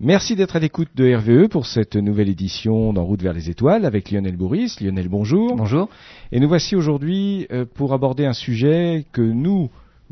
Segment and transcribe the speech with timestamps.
[0.00, 3.84] Merci d'être à l'écoute de RVE pour cette nouvelle édition d'En route vers les étoiles
[3.84, 4.76] avec Lionel Bourris.
[4.80, 5.56] Lionel, bonjour.
[5.56, 5.88] Bonjour.
[6.30, 9.70] Et nous voici aujourd'hui euh, pour aborder un sujet que nous,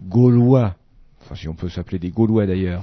[0.09, 0.75] Gaulois,
[1.23, 2.83] enfin si on peut s'appeler des Gaulois d'ailleurs,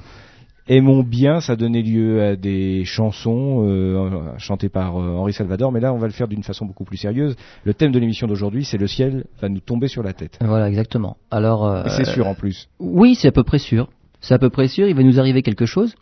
[0.66, 1.40] aimons bien.
[1.40, 5.98] Ça donnait lieu à des chansons euh, chantées par euh, Henri Salvador, mais là on
[5.98, 7.36] va le faire d'une façon beaucoup plus sérieuse.
[7.64, 10.38] Le thème de l'émission d'aujourd'hui, c'est le ciel va nous tomber sur la tête.
[10.40, 11.18] Voilà, exactement.
[11.30, 12.70] Alors, euh, c'est sûr en plus.
[12.78, 13.90] Oui, c'est à peu près sûr.
[14.24, 14.88] C'est à peu près sûr.
[14.88, 15.94] Il va nous arriver quelque chose.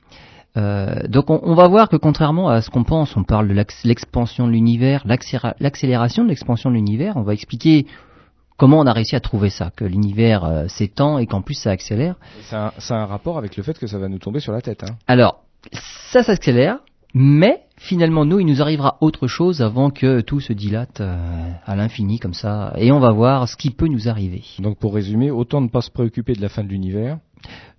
[0.57, 3.54] Euh, donc on, on va voir que contrairement à ce qu'on pense, on parle de
[3.85, 7.16] l'expansion de l'univers, l'accéléra- l'accélération de l'expansion de l'univers.
[7.16, 7.86] On va expliquer
[8.58, 11.71] comment on a réussi à trouver ça, que l'univers euh, s'étend et qu'en plus ça
[11.71, 12.16] accélère.
[12.43, 14.52] Ça a, ça a un rapport avec le fait que ça va nous tomber sur
[14.52, 14.85] la tête.
[14.85, 14.94] Hein.
[15.08, 15.43] Alors,
[16.13, 16.79] ça s'accélère,
[17.14, 21.77] mais finalement, nous, il nous arrivera autre chose avant que tout se dilate euh, à
[21.77, 24.44] l'infini comme ça, et on va voir ce qui peut nous arriver.
[24.58, 27.18] Donc pour résumer, autant ne pas se préoccuper de la fin de l'univers,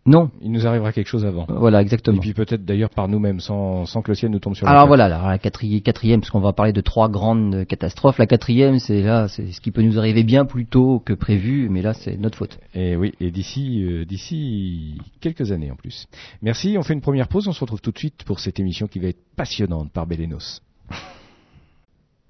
[0.06, 1.46] Non, il nous arrivera quelque chose avant.
[1.48, 2.18] voilà, exactement.
[2.18, 4.72] Et puis peut-être d'ailleurs par nous-mêmes, sans, sans que le ciel nous tombe sur la
[4.72, 4.88] Alors tête.
[4.90, 8.18] voilà, alors la quatrième, quatrième, parce qu'on va parler de trois grandes catastrophes.
[8.18, 11.70] La quatrième, c'est là, c'est ce qui peut nous arriver bien plus tôt que prévu,
[11.70, 12.60] mais là, c'est notre faute.
[12.76, 16.08] Et oui, et d'ici euh, d'ici quelques années en plus.
[16.42, 18.88] Merci, on fait une première pause, on se retrouve tout de suite pour cette émission
[18.88, 20.60] qui va être passionnante par Belenos.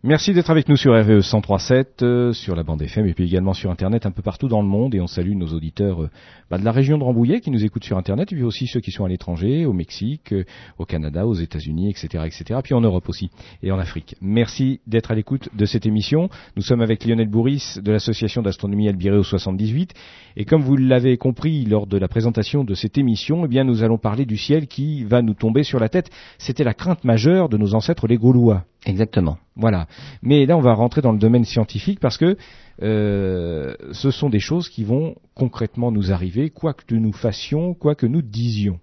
[0.06, 3.54] Merci d'être avec nous sur RVE 103.7, euh, sur la bande FM et puis également
[3.54, 6.10] sur Internet un peu partout dans le monde et on salue nos auditeurs euh,
[6.52, 8.82] bah, de la région de Rambouillet qui nous écoutent sur Internet et puis aussi ceux
[8.82, 10.44] qui sont à l'étranger, au Mexique, euh,
[10.78, 12.60] au Canada, aux États-Unis, etc., etc.
[12.62, 13.30] Puis en Europe aussi
[13.62, 14.18] et en Afrique.
[14.20, 16.28] Merci d'être à l'écoute de cette émission.
[16.58, 19.94] Nous sommes avec Lionel Bourris de l'association d'astronomie Albireo 78
[20.36, 23.84] et comme vous l'avez compris lors de la présentation de cette émission, eh bien nous
[23.84, 26.10] allons parler du ciel qui va nous tomber sur la tête.
[26.40, 28.66] C'était la crainte majeure de nos ancêtres les Gaulois.
[28.86, 29.38] Exactement.
[29.56, 29.88] Voilà.
[30.22, 32.38] Mais là, on va rentrer dans le domaine scientifique parce que
[32.82, 37.96] euh, ce sont des choses qui vont concrètement nous arriver, quoi que nous fassions, quoi
[37.96, 38.80] que nous disions.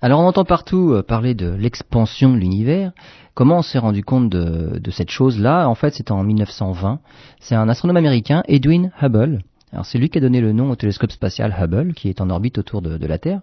[0.00, 2.92] Alors on entend partout euh, parler de l'expansion de l'univers.
[3.34, 5.66] Comment on s'est rendu compte de, cette chose-là?
[5.68, 7.00] En fait, c'était en 1920.
[7.40, 9.42] C'est un astronome américain, Edwin Hubble.
[9.72, 12.28] Alors c'est lui qui a donné le nom au télescope spatial Hubble, qui est en
[12.28, 13.40] orbite autour de la Terre.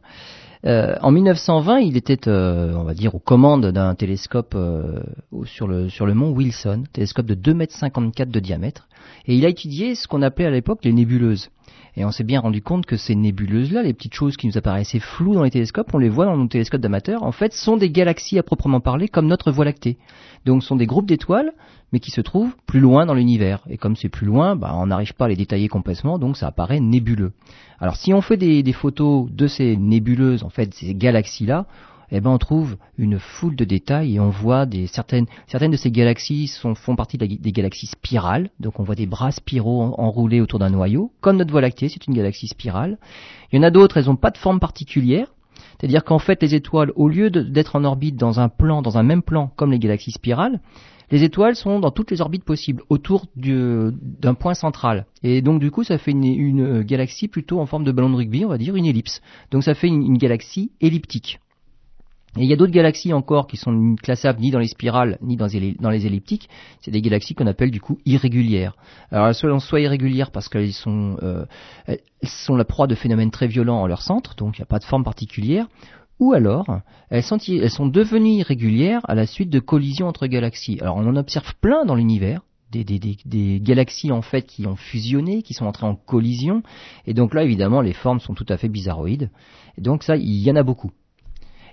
[0.66, 5.02] Euh, en 1920, il était, euh, on va dire, aux commandes d'un télescope euh,
[5.46, 8.90] sur, le, sur le mont Wilson, télescope de 2,54 m de diamètre,
[9.26, 11.50] et il a étudié ce qu'on appelait à l'époque les nébuleuses.
[11.96, 15.00] Et on s'est bien rendu compte que ces nébuleuses-là, les petites choses qui nous apparaissaient
[15.00, 17.90] floues dans les télescopes, on les voit dans nos télescopes d'amateurs, en fait, sont des
[17.90, 19.98] galaxies à proprement parler, comme notre Voie lactée.
[20.46, 21.52] Donc, sont des groupes d'étoiles,
[21.92, 23.64] mais qui se trouvent plus loin dans l'univers.
[23.70, 26.48] Et comme c'est plus loin, bah, on n'arrive pas à les détailler complètement, donc ça
[26.48, 27.34] apparaît nébuleux.
[27.80, 31.66] Alors, si on fait des, des photos de ces nébuleuses, en fait, ces galaxies-là,
[32.12, 35.78] eh ben on trouve une foule de détails et on voit des certaines certaines de
[35.78, 38.50] ces galaxies sont, font partie des galaxies spirales.
[38.60, 41.90] Donc on voit des bras spiraux en- enroulés autour d'un noyau, comme notre Voie lactée,
[41.90, 42.98] c'est une galaxie spirale.
[43.52, 45.28] Il y en a d'autres, elles n'ont pas de forme particulière.
[45.80, 49.04] C'est-à-dire qu'en fait, les étoiles, au lieu d'être en orbite dans un plan, dans un
[49.04, 50.60] même plan comme les galaxies spirales,
[51.12, 55.06] les étoiles sont dans toutes les orbites possibles, autour du- d'un point central.
[55.24, 58.16] Et donc du coup, ça fait une, une galaxie plutôt en forme de ballon de
[58.16, 59.22] rugby, on va dire, une ellipse.
[59.52, 61.40] Donc ça fait une- une galaxie elliptique.
[62.40, 65.36] Et il y a d'autres galaxies encore qui sont classables ni dans les spirales ni
[65.36, 65.48] dans
[65.90, 66.48] les, elliptiques.
[66.80, 68.78] C'est des galaxies qu'on appelle du coup irrégulières.
[69.12, 71.46] Alors elles sont soit irrégulières parce qu'elles sont, euh,
[71.86, 74.68] elles sont la proie de phénomènes très violents en leur centre, donc il n'y a
[74.68, 75.68] pas de forme particulière.
[76.22, 76.80] Ou alors,
[77.10, 77.38] elles sont,
[77.88, 80.78] devenues irrégulières à la suite de collisions entre galaxies.
[80.80, 82.42] Alors on en observe plein dans l'univers.
[82.72, 86.62] Des, des galaxies en fait qui ont fusionné, qui sont entrées en collision,
[87.08, 89.32] et donc là évidemment les formes sont tout à fait bizarroïdes.
[89.78, 90.92] Et donc ça, il y en a beaucoup.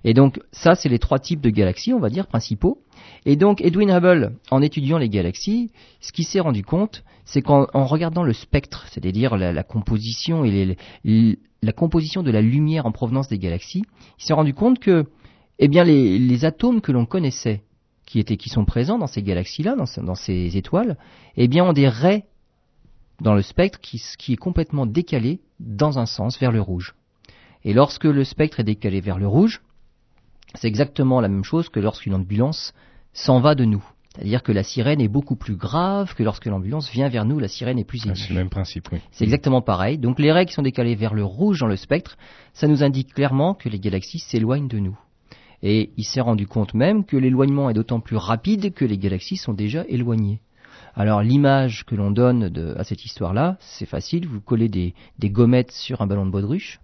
[0.07, 2.79] Et donc ça, c'est les trois types de galaxies, on va dire, principaux.
[3.27, 7.67] Et donc Edwin Hubble, en étudiant les galaxies, ce qu'il s'est rendu compte, c'est qu'en
[7.75, 13.27] en regardant le spectre, c'est-à-dire la, composition et la composition de la lumière en provenance
[13.27, 13.85] des galaxies,
[14.21, 15.07] il s'est rendu compte que,
[15.59, 17.65] eh bien, les, atomes que l'on connaissait,
[18.07, 20.97] qui étaient, qui sont présents dans ces galaxies-là, dans, ce- dans ces étoiles,
[21.37, 22.27] eh bien, ont des raies
[23.21, 26.95] dans le spectre qui, qui est complètement décalé dans un sens vers le rouge.
[27.65, 29.63] Et lorsque le spectre est décalé vers le rouge,
[30.57, 32.73] c'est exactement la même chose que lorsqu'une ambulance
[33.13, 33.85] s'en va de nous.
[34.15, 37.49] C'est-à-dire que la sirène est beaucoup plus grave que lorsque l'ambulance vient vers nous, la
[37.49, 38.19] sirène est plus Ah, aiguë.
[38.21, 38.99] C'est le même principe, oui.
[39.11, 39.99] C'est exactement pareil.
[39.99, 42.17] Donc les raies qui sont décalées vers le rouge dans le spectre,
[42.55, 44.99] ça nous indique clairement que les galaxies s'éloignent de nous.
[45.63, 49.37] Et il s'est rendu compte même que l'éloignement est d'autant plus rapide que les galaxies
[49.37, 50.41] sont déjà éloignées.
[50.95, 55.29] Alors l'image que l'on donne de- à cette histoire-là, c'est facile, vous collez des, des
[55.29, 56.81] gommettes sur un ballon de baudruche,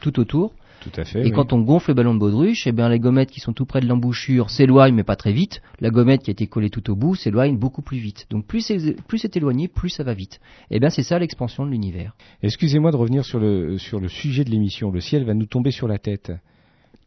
[0.00, 1.20] tout autour, Tout à fait.
[1.20, 1.30] et oui.
[1.32, 3.80] quand on gonfle le ballon de baudruche, eh bien les gommettes qui sont tout près
[3.80, 5.60] de l'embouchure s'éloignent mais pas très vite.
[5.80, 8.26] La gommette qui a été collée tout au bout s'éloigne beaucoup plus vite.
[8.30, 10.40] Donc plus c'est plus c'est éloigné, plus ça va vite.
[10.70, 12.14] Eh bien c'est ça l'expansion de l'univers.
[12.42, 14.90] Excusez-moi de revenir sur le, sur le sujet de l'émission.
[14.90, 16.32] Le ciel va nous tomber sur la tête.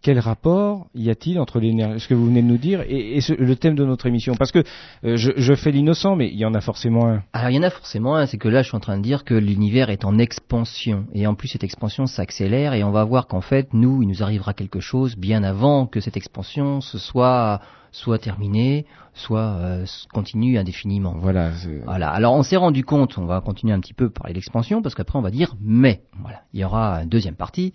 [0.04, 3.56] Quel rapport y a-t-il entre l'énergie, ce que vous venez de nous dire, et, le
[3.56, 4.36] thème de notre émission?
[4.36, 4.60] Parce que
[5.06, 7.24] euh, je, fais l'innocent, mais il y en a forcément un.
[7.32, 9.02] Alors il y en a forcément un, c'est que là je suis en train de
[9.02, 13.06] dire que l'univers est en expansion, et en plus cette expansion s'accélère, et on va
[13.06, 16.98] voir qu'en fait, nous, il nous arrivera quelque chose bien avant que cette expansion se
[16.98, 17.62] soit
[17.94, 21.14] soit terminée, soit euh, continue indéfiniment.
[21.18, 21.52] Voilà.
[21.86, 22.10] Voilà.
[22.10, 24.96] Alors on s'est rendu compte, on va continuer un petit peu par parler d'expansion, parce
[24.96, 26.02] qu'après on va dire mais.
[26.20, 26.42] Voilà.
[26.54, 27.72] Il y aura une deuxième partie.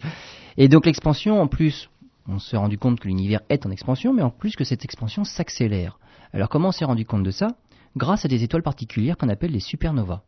[0.59, 1.89] Et donc l'expansion, en plus,
[2.29, 5.25] on s'est rendu compte que l'univers est en expansion, mais en plus que cette expansion
[5.25, 5.99] s'accélère.
[6.33, 7.49] Alors comment on s'est rendu compte de ça?
[7.97, 10.23] Grâce à des étoiles particulières qu'on appelle les supernovas.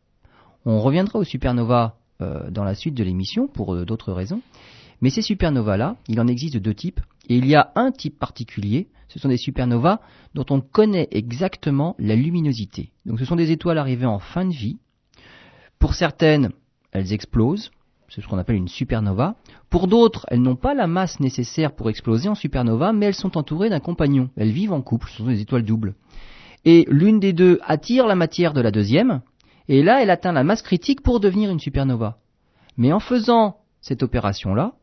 [0.65, 4.41] On reviendra aux supernovas euh, dans la suite de l'émission pour euh, d'autres raisons.
[5.01, 6.99] Mais ces supernovas-là, il en existe de deux types.
[7.29, 9.99] Et il y a un type particulier, ce sont des supernovas
[10.33, 12.91] dont on connaît exactement la luminosité.
[13.05, 14.79] Donc ce sont des étoiles arrivées en fin de vie.
[15.79, 16.51] Pour certaines,
[16.91, 17.71] elles explosent,
[18.13, 19.35] c'est ce qu'on appelle une supernova.
[19.69, 23.37] Pour d'autres, elles n'ont pas la masse nécessaire pour exploser en supernova, mais elles sont
[23.37, 24.29] entourées d'un compagnon.
[24.35, 25.95] Elles vivent en couple, ce sont des étoiles doubles.
[26.65, 29.21] Et l'une des deux attire la matière de la deuxième,
[29.69, 32.17] et là, elle atteint la masse critique pour devenir une supernova.
[32.75, 34.73] Mais en faisant cette opération-là,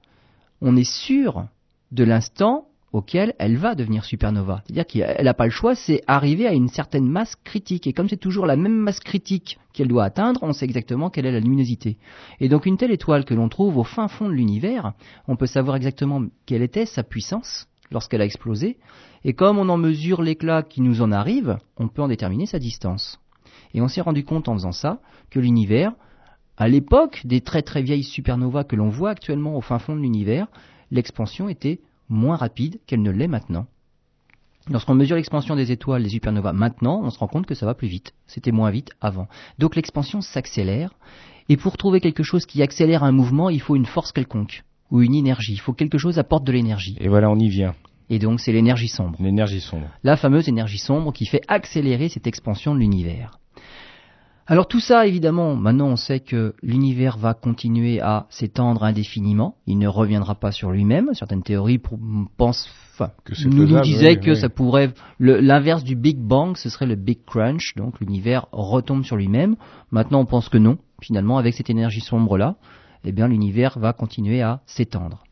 [0.63, 1.47] on est sûr
[1.93, 4.63] de l'instant auquel elle va devenir supernova.
[4.65, 7.87] C'est-à-dire qu'elle n'a pas le choix, c'est arriver à une certaine masse critique.
[7.87, 11.27] Et comme c'est toujours la même masse critique qu'elle doit atteindre, on sait exactement quelle
[11.27, 11.99] est la luminosité.
[12.41, 14.93] Et donc une telle étoile que l'on trouve au fin fond de l'univers,
[15.27, 18.79] on peut savoir exactement quelle était sa puissance lorsqu'elle a explosé.
[19.25, 22.59] Et comme on en mesure l'éclat qui nous en arrive, on peut en déterminer sa
[22.59, 23.19] distance.
[23.75, 25.01] Et on s'est rendu compte en faisant ça
[25.31, 25.93] que l'univers,
[26.57, 30.01] à l'époque des très très vieilles supernovas que l'on voit actuellement au fin fond de
[30.01, 30.47] l'univers,
[30.91, 33.67] l'expansion était moins rapide qu'elle ne l'est maintenant.
[34.71, 37.75] Lorsqu'on mesure l'expansion des étoiles, des supernovas maintenant, on se rend compte que ça va
[37.75, 38.13] plus vite.
[38.27, 39.29] C'était moins vite avant.
[39.59, 40.91] Donc l'expansion s'accélère.
[41.49, 45.01] Et pour trouver quelque chose qui accélère un mouvement, il faut une force quelconque ou
[45.01, 45.55] une énergie.
[45.55, 46.97] Il faut que quelque chose apporte de l'énergie.
[47.01, 47.75] Et voilà, on y vient.
[48.11, 49.19] Et donc c'est l'énergie sombre.
[49.21, 49.89] L'énergie sombre.
[50.03, 53.39] La fameuse énergie sombre qui fait accélérer cette expansion de l'univers.
[54.51, 59.57] Alors tout ça, évidemment, maintenant on sait que l'univers va continuer à s'étendre indéfiniment.
[59.67, 61.11] Il ne reviendra pas sur lui-même.
[61.13, 61.83] Certaines théories
[62.39, 63.11] pensent, enfin,
[63.45, 67.75] nous, nous disaient que ça pourrait, l'inverse du Big Bang, ce serait le Big Crunch,
[67.77, 69.57] donc l'univers retombe sur lui-même.
[69.91, 70.79] Maintenant on pense que non.
[71.03, 72.57] Finalement, avec cette énergie sombre là,
[73.05, 75.25] eh bien l'univers va continuer à s'étendre.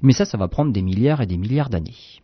[0.00, 2.21] Mais ça, ça va prendre des milliards et des milliards d'années.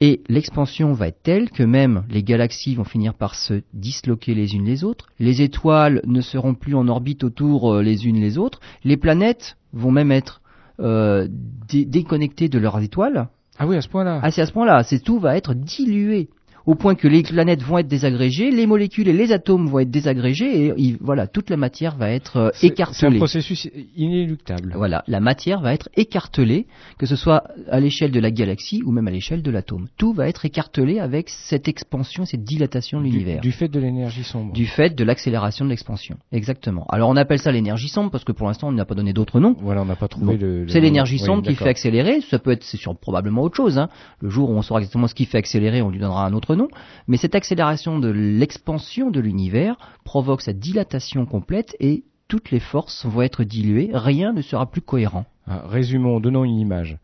[0.00, 4.54] Et l'expansion va être telle que même les galaxies vont finir par se disloquer les
[4.54, 8.38] unes les autres, les étoiles ne seront plus en orbite autour euh, les unes les
[8.38, 10.40] autres, les planètes vont même être
[10.80, 13.28] euh, déconnectées de leurs étoiles.
[13.58, 14.20] Ah oui, à ce point-là.
[14.22, 14.84] Ah, c'est à ce point-là.
[14.84, 16.28] C'est tout va être dilué
[16.68, 19.90] au point que les planètes vont être désagrégées, les molécules et les atomes vont être
[19.90, 22.98] désagrégés, et voilà, toute la matière va être euh, écartelée.
[22.98, 24.74] C'est un processus inéluctable.
[24.76, 26.66] Voilà, la matière va être écartelée,
[26.98, 29.88] que ce soit à l'échelle de la galaxie ou même à l'échelle de l'atome.
[29.96, 33.40] Tout va être écartelé avec cette expansion, cette dilatation de l'univers.
[33.40, 34.52] Du, fait de l'énergie sombre.
[34.52, 36.84] Du fait de l'accélération de l'expansion, exactement.
[36.90, 39.40] Alors on appelle ça l'énergie sombre parce que pour l'instant on n'a pas donné d'autres
[39.40, 39.56] noms.
[39.58, 40.68] Voilà, on n'a pas trouvé le.
[40.68, 42.20] C'est l'énergie sombre qui fait accélérer.
[42.20, 43.78] Ça peut être, c'est sur probablement autre chose.
[43.78, 43.88] Hein.
[44.20, 46.56] Le jour où on saura exactement ce qui fait accélérer, on lui donnera un autre
[46.56, 46.57] nom
[47.06, 53.06] mais cette accélération de l'expansion de l'univers provoque sa dilatation complète et toutes les forces
[53.06, 55.24] vont être diluées, rien ne sera plus cohérent.
[55.46, 56.98] Ah, résumons, donnons une image.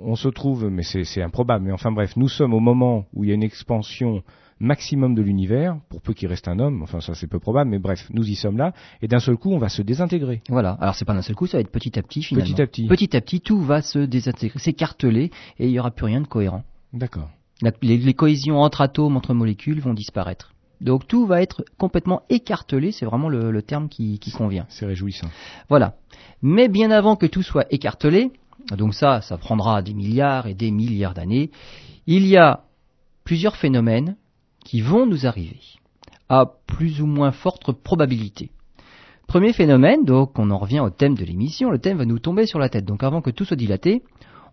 [0.00, 3.28] On se trouve, mais c'est improbable, mais enfin bref, nous sommes au moment où il
[3.28, 4.22] y a une expansion
[4.58, 7.78] maximum de l'univers, pour peu qu'il reste un homme, enfin ça c'est peu probable, mais
[7.78, 10.42] bref, nous y sommes là, et d'un seul coup on va se désintégrer.
[10.48, 12.50] Voilà, alors c'est pas d'un seul coup, ça va être petit à petit finalement.
[12.50, 12.86] Petit à petit.
[12.86, 16.26] Petit à petit, tout va se désintégrer, s'écarteler, et il n'y aura plus rien de
[16.26, 16.64] cohérent.
[16.92, 17.30] D'accord
[17.82, 20.52] les, cohésions entre atomes, entre molécules vont disparaître.
[20.80, 24.66] Donc tout va être complètement écartelé, c'est vraiment le, terme qui, convient.
[24.68, 25.28] C'est réjouissant.
[25.68, 25.94] Voilà.
[26.42, 28.30] Mais bien avant que tout soit écartelé,
[28.76, 31.50] donc ça, ça prendra des milliards et des milliards d'années,
[32.06, 32.64] il y a
[33.24, 34.16] plusieurs phénomènes
[34.64, 35.60] qui vont nous arriver
[36.28, 38.50] à plus ou moins forte probabilité.
[39.26, 42.46] Premier phénomène, donc on en revient au thème de l'émission, le thème va nous tomber
[42.46, 42.84] sur la tête.
[42.84, 44.02] Donc avant que tout soit dilaté,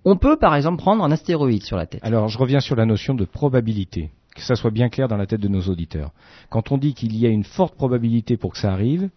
[0.05, 2.01] on peut par exemple prendre un astéroïde sur la tête.
[2.03, 5.25] Alors je reviens sur la notion de probabilité, que ça soit bien clair dans la
[5.25, 6.11] tête de nos auditeurs.
[6.49, 9.09] Quand on dit qu'il y a une forte probabilité pour que ça arrive,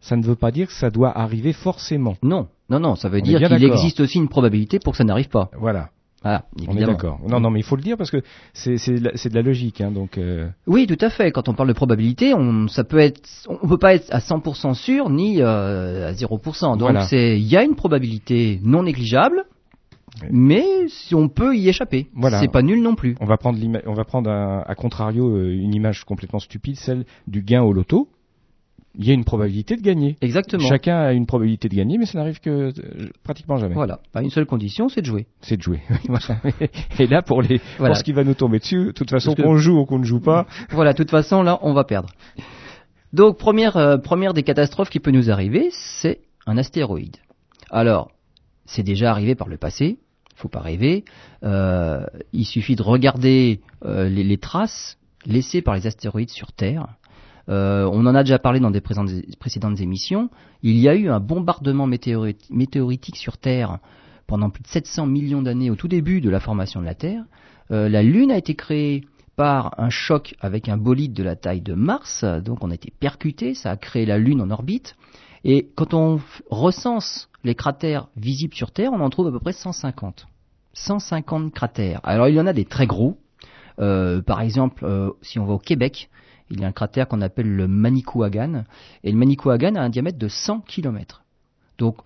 [0.00, 2.16] ça ne veut pas dire que ça doit arriver forcément.
[2.22, 5.28] Non, non, non, ça veut dire qu'il existe aussi une probabilité pour que ça n'arrive
[5.28, 5.50] pas.
[5.58, 5.90] Voilà.
[6.26, 7.20] Ah, on est d'accord.
[7.28, 8.22] Non, non, mais il faut le dire parce que
[8.54, 10.16] c'est de la logique, hein, donc.
[10.16, 10.48] Euh.
[10.66, 11.30] Oui, tout à fait.
[11.32, 14.72] Quand on parle de probabilité, on ça peut être, on peut pas être à 100%
[14.72, 16.78] sûr ni euh, à 0%.
[16.78, 19.44] Donc c'est, il y a une probabilité non négligeable,
[20.30, 22.40] mais si on peut y échapper, voilà.
[22.40, 23.16] c'est pas nul non plus.
[23.20, 27.42] On va prendre, on va prendre à contrario euh, une image complètement stupide, celle du
[27.42, 28.08] gain au loto.
[28.96, 30.16] il y a une probabilité de gagner.
[30.20, 30.68] Exactement.
[30.68, 32.72] Chacun a une probabilité de gagner, mais ça n'arrive que euh,
[33.24, 33.74] pratiquement jamais.
[33.74, 33.98] Voilà.
[34.20, 35.26] Une seule condition, c'est de jouer.
[35.40, 35.80] C'est de jouer.
[36.98, 37.92] Et là, pour les, Voilà.
[37.92, 40.04] pour ce qui va nous tomber dessus, de toute façon, qu'on joue ou qu'on ne
[40.04, 42.10] joue pas, Voilà, de toute façon, là, on va perdre.
[43.12, 47.16] Donc, première, euh, première des catastrophes qui peut nous arriver, c'est un astéroïde.
[47.70, 48.10] Alors,
[48.66, 49.98] c'est déjà arrivé par le passé,
[50.34, 51.04] faut pas rêver.
[51.42, 56.88] Euh, il suffit de regarder euh, les, traces laissées par les astéroïdes sur Terre.
[57.48, 60.30] Euh, on en a déjà parlé dans des précédentes émissions.
[60.62, 63.78] Il y a eu un bombardement météori- météoritique sur Terre
[64.26, 67.22] pendant plus de 700 millions d'années au tout début de la formation de la Terre.
[67.70, 69.04] Euh, la Lune a été créée
[69.36, 72.92] par un choc avec un bolide de la taille de Mars, donc on a été
[73.00, 74.96] percuté, ça a créé la Lune en orbite.
[75.42, 79.52] Et quand on recense les cratères visibles sur Terre, on en trouve à peu près
[79.52, 80.26] 150.
[80.72, 82.00] 150 cratères.
[82.02, 83.18] Alors il y en a des très gros.
[83.78, 86.08] Euh, par exemple, euh, si on va au Québec,
[86.50, 88.64] il y a un cratère qu'on appelle le Manicouagan.
[89.02, 91.22] Et le Manicouagan a un diamètre de 100 km.
[91.78, 91.98] Donc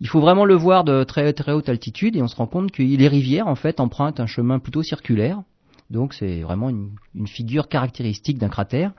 [0.00, 2.72] il faut vraiment le voir de très très haute altitude et on se rend compte
[2.72, 5.42] que les rivières en fait empruntent un chemin plutôt circulaire.
[5.90, 8.92] Donc c'est vraiment une, une figure caractéristique d'un cratère.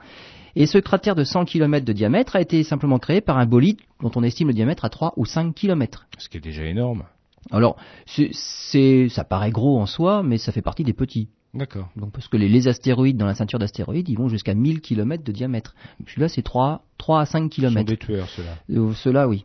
[0.54, 3.78] Et ce cratère de 100 km de diamètre a été simplement créé par un bolide
[4.00, 6.06] dont on estime le diamètre à 3 ou 5 km.
[6.16, 7.04] ce qui est déjà énorme.
[7.52, 7.76] Alors,
[8.06, 11.28] c'est, ça paraît gros en soi, mais ça fait partie des petits.
[11.54, 11.88] D'accord.
[11.96, 15.22] Donc, parce que les, les astéroïdes dans la ceinture d'astéroïdes, ils vont jusqu'à 1000 km
[15.22, 15.74] de diamètre.
[16.06, 17.84] Celui-là, c'est 3, 3 à 5 Ce sont km.
[17.86, 18.56] des tueurs, ceux-là.
[18.80, 19.44] Euh, Cela, oui.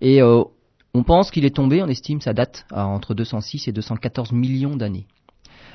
[0.00, 0.42] Et euh,
[0.94, 4.76] on pense qu'il est tombé, on estime sa date à entre 206 et 214 millions
[4.76, 5.06] d'années.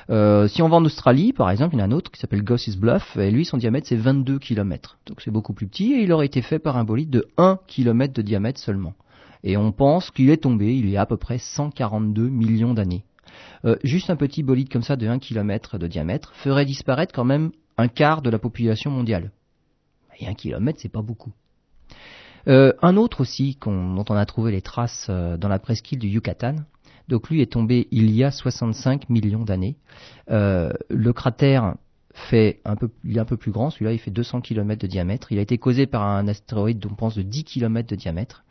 [0.08, 2.20] Euh, si on va en Australie, par exemple, il y en a un autre qui
[2.20, 4.98] s'appelle Gosses Bluff, et lui, son diamètre, c'est 22 km.
[5.06, 7.58] Donc c'est beaucoup plus petit, et il aurait été fait par un bolide de 1
[7.66, 8.94] km de diamètre seulement.
[9.42, 13.04] Et on pense qu'il est tombé il y a à peu près 142 millions d'années.
[13.64, 17.24] Euh, juste un petit bolide comme ça de 1 km de diamètre ferait disparaître quand
[17.24, 19.30] même un quart de la population mondiale.
[20.18, 21.32] Et 1 km, c'est pas beaucoup.
[22.48, 26.08] Euh, un autre aussi dont on a trouvé les traces euh, dans la presqu'île du
[26.08, 26.56] Yucatan.
[27.08, 29.76] Donc lui est tombé il y a 65 millions d'années.
[30.30, 31.74] Euh, le cratère
[32.12, 33.70] fait un peu, il est un peu plus grand.
[33.70, 35.32] Celui-là, il fait 200 km de diamètre.
[35.32, 38.44] Il a été causé par un astéroïde dont on pense de 10 km de diamètre.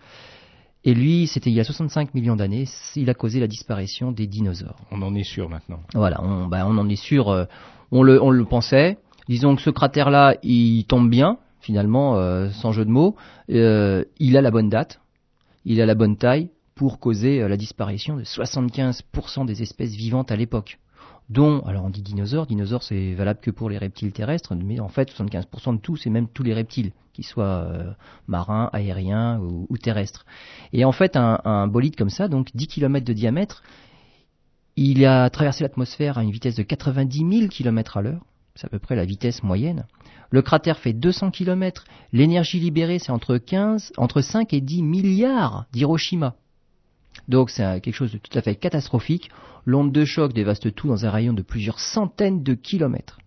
[0.86, 2.66] Et lui, c'était il y a 65 millions d'années.
[2.96, 4.78] Il a causé la disparition des dinosaures.
[4.92, 5.82] On en est sûr maintenant.
[5.94, 7.46] Voilà, on, bah, on en est sûr, euh,
[7.92, 8.98] on, le, on le pensait.
[9.28, 13.16] Disons que ce cratère-là, il tombe bien, finalement, euh, sans jeu de mots.
[13.50, 15.02] Euh, il a la bonne date,
[15.66, 20.32] il a la bonne taille pour causer euh, la disparition de 75% des espèces vivantes
[20.32, 20.80] à l'époque.
[21.28, 24.88] Dont, alors on dit dinosaures, dinosaures c'est valable que pour les reptiles terrestres, mais en
[24.88, 27.92] fait 75% de tout, c'est même tous les reptiles, qu'ils soient euh,
[28.28, 30.26] marins, aériens ou, terrestres.
[30.72, 33.62] Et en fait, un, bolide comme ça, donc 10 km de diamètre,
[34.78, 38.24] il a traversé l'atmosphère à une vitesse de 90 000 km à l'heure.
[38.56, 39.86] C'est à peu près la vitesse moyenne.
[40.30, 41.84] Le cratère fait 200 km.
[42.14, 46.36] L'énergie libérée, c'est entre 15, entre 5 et 10 milliards d'Hiroshima.
[47.30, 49.30] Donc c'est quelque chose de tout à fait catastrophique.
[49.66, 53.20] L'onde de choc dévaste tout dans un rayon de plusieurs centaines de kilomètres.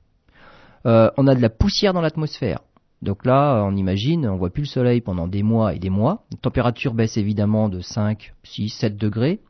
[0.87, 2.59] Euh, on a de la poussière dans l'atmosphère.
[3.01, 6.25] Donc là, on imagine, on voit plus le soleil pendant des mois et des mois.
[6.33, 9.41] La température baisse évidemment de 5, 6, 7 degrés.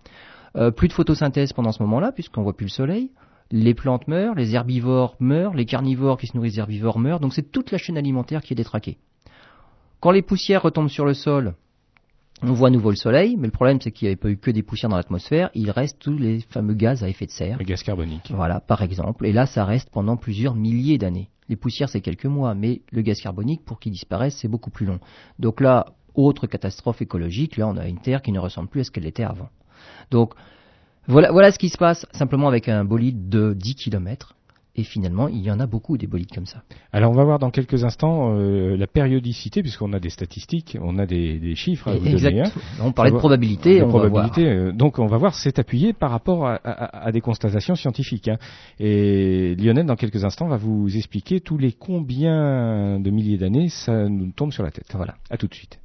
[0.56, 3.10] Euh, plus de photosynthèse pendant ce moment-là, puisqu'on voit plus le soleil.
[3.50, 7.20] Les plantes meurent, les herbivores meurent, les carnivores qui se nourrissent d'herbivores meurent.
[7.20, 8.98] Donc c'est toute la chaîne alimentaire qui est détraquée.
[10.00, 11.54] Quand les poussières retombent sur le sol,
[12.42, 14.36] on voit à nouveau le soleil, mais le problème c'est qu'il n'y avait pas eu
[14.36, 17.58] que des poussières dans l'atmosphère, il reste tous les fameux gaz à effet de serre.
[17.58, 18.32] Le gaz carbonique.
[18.34, 19.26] Voilà, par exemple.
[19.26, 21.28] Et là, ça reste pendant plusieurs milliers d'années.
[21.48, 24.86] Les poussières, c'est quelques mois, mais le gaz carbonique, pour qu'il disparaisse, c'est beaucoup plus
[24.86, 25.00] long.
[25.38, 28.84] Donc là, autre catastrophe écologique, là, on a une Terre qui ne ressemble plus à
[28.84, 29.48] ce qu'elle était avant.
[30.10, 30.34] Donc,
[31.08, 34.36] voilà, voilà ce qui se passe simplement avec un bolide de 10 km.
[34.74, 36.62] Et finalement, il y en a beaucoup des bolides comme ça.
[36.92, 40.98] Alors on va voir dans quelques instants euh, la périodicité, puisqu'on a des statistiques, on
[40.98, 42.40] a des, des chiffres à vous donner.
[42.40, 42.44] hein.
[42.44, 42.58] Exact.
[42.82, 44.10] On parlait de probabilité, Des on va voir.
[44.10, 47.74] probabilités, euh, donc on va voir, c'est appuyé par rapport à, à- à des constatations
[47.74, 48.28] scientifiques.
[48.28, 48.38] hein.
[48.80, 54.08] Et Lionel, dans quelques instants, va vous expliquer tous les combien de milliers d'années ça
[54.08, 54.90] nous tombe sur la tête.
[54.94, 55.16] Voilà.
[55.28, 55.81] À tout de suite.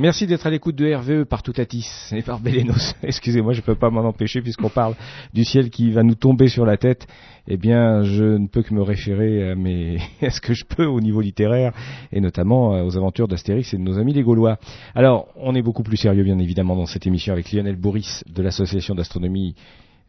[0.00, 2.94] Merci d'être à l'écoute de RVE par Toutatis et par Belenos.
[3.02, 4.94] Excusez-moi, je ne peux pas m'en empêcher puisqu'on parle
[5.34, 7.08] du ciel qui va nous tomber sur la tête.
[7.48, 9.98] Eh bien, je ne peux que me référer à, mes...
[10.22, 11.72] à ce que je peux au niveau littéraire
[12.12, 14.58] et notamment euh, aux aventures d'Astérix et de nos amis les Gaulois.
[14.94, 18.40] Alors, on est beaucoup plus sérieux bien évidemment dans cette émission avec Lionel Boris de
[18.40, 19.56] l'association d'astronomie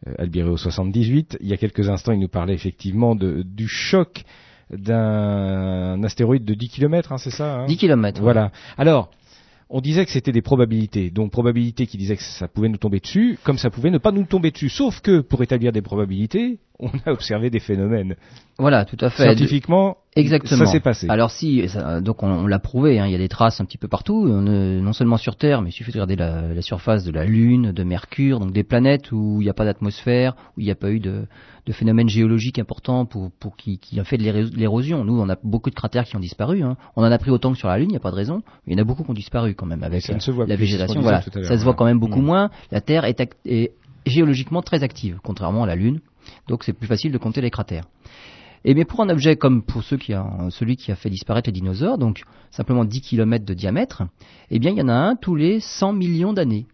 [0.06, 1.38] euh, Albireo 78.
[1.40, 4.22] Il y a quelques instants, il nous parlait effectivement de, du choc
[4.70, 7.66] d'un astéroïde de 10 km, hein, c'est ça hein?
[7.66, 8.22] 10 km.
[8.22, 8.52] voilà.
[8.78, 9.10] Alors,
[9.70, 11.10] on disait que c'était des probabilités.
[11.10, 14.10] Donc, probabilités qui disaient que ça pouvait nous tomber dessus, comme ça pouvait ne pas
[14.10, 14.68] nous tomber dessus.
[14.68, 18.16] Sauf que, pour établir des probabilités, on a observé des phénomènes.
[18.58, 19.22] Voilà, tout à fait.
[19.24, 20.64] Scientifiquement, Exactement.
[20.64, 21.06] ça s'est passé.
[21.08, 23.64] Alors si, ça- donc on, on l'a prouvé, hein, il y a des traces un
[23.64, 26.52] petit peu partout, on, euh, non seulement sur Terre, mais il suffit de regarder la,
[26.54, 29.64] la surface de la Lune, de Mercure, donc des planètes où il n'y a pas
[29.64, 31.26] d'atmosphère, où il n'y a pas eu de,
[31.66, 35.04] de phénomène géologique important pour, pour qui, qui a fait de l'éro- l'érosion.
[35.04, 36.62] Nous, on a beaucoup de cratères qui ont disparu.
[36.62, 36.76] hein.
[36.96, 38.42] On en a pris autant que sur la Lune, il n'y a pas de raison.
[38.66, 40.20] Mais il y en a beaucoup qui ont disparu quand même avec Ça euh, ne
[40.20, 41.00] se voit la plus, végétation.
[41.00, 42.24] Voilà, ça se voit quand même beaucoup Mm.
[42.26, 42.50] moins.
[42.72, 43.72] La Terre est, est
[44.06, 46.00] géologiquement très active, contrairement à la Lune.
[46.48, 47.84] Donc c'est plus facile de compter les cratères.
[48.64, 51.48] Et bien pour un objet comme pour ceux qui a, celui qui a fait disparaître
[51.48, 54.02] les dinosaures, donc simplement 10 km de diamètre,
[54.50, 56.66] eh bien il y en a un tous les 100 millions d'années.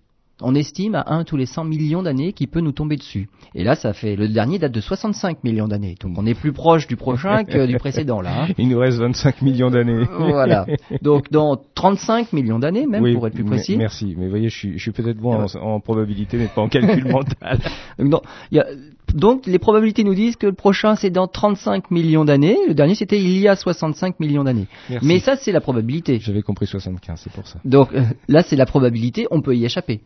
[0.42, 3.26] On estime à un tous les 100 millions d'années qui peut nous tomber dessus.
[3.54, 5.94] Et là, ça fait le dernier date de 65 millions d'années.
[5.98, 8.42] Donc on est plus proche du prochain que du précédent là.
[8.42, 8.48] hein.
[8.58, 10.04] Il nous reste 25 millions d'années.
[10.18, 10.66] Voilà.
[11.00, 13.78] Donc dans 35 millions d'années même Oui, pour être plus mais- précis.
[13.78, 17.58] Merci, mais voyez, je suis, peut-être bon en, en probabilité, mais pas en calcul mental.
[17.98, 18.66] Donc, non, il y a-
[19.14, 22.94] donc, les probabilités nous disent que le prochain c'est dans 35 millions d'années, le dernier
[22.94, 24.66] c'était il y a 65 millions d'années.
[25.02, 26.18] Mais ça c'est la probabilité.
[26.20, 27.58] J'avais compris 75, c'est pour ça.
[27.64, 30.00] Donc euh, là c'est la probabilité, on peut y échapper.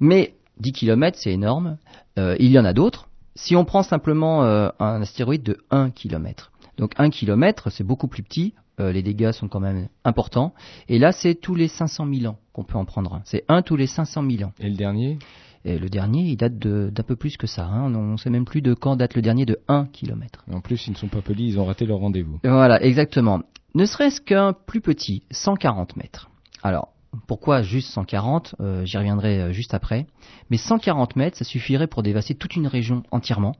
[0.00, 1.76] Mais 10 km c'est énorme,
[2.18, 3.08] Euh, il y en a d'autres.
[3.34, 8.08] Si on prend simplement euh, un astéroïde de 1 km, donc 1 km c'est beaucoup
[8.08, 10.52] plus petit, euh, les dégâts sont quand même importants,
[10.88, 13.22] et là c'est tous les 500 000 ans qu'on peut en prendre un.
[13.24, 14.52] C'est 1 tous les 500 000 ans.
[14.60, 15.18] Et le dernier?
[15.64, 17.64] Et le dernier, il date d'un peu plus que ça.
[17.66, 17.94] hein.
[17.94, 20.44] On ne sait même plus de quand date le dernier de 1 km.
[20.50, 22.40] En plus, ils ne sont pas polis, ils ont raté leur rendez-vous.
[22.42, 23.42] Voilà, exactement.
[23.74, 26.30] Ne serait-ce qu'un plus petit, 140 mètres.
[26.62, 26.88] Alors,
[27.26, 30.06] pourquoi juste 140 Euh, J'y reviendrai euh, juste après.
[30.50, 33.54] Mais 140 mètres, ça suffirait pour dévasser toute une région entièrement.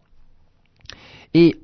[1.35, 1.61] Et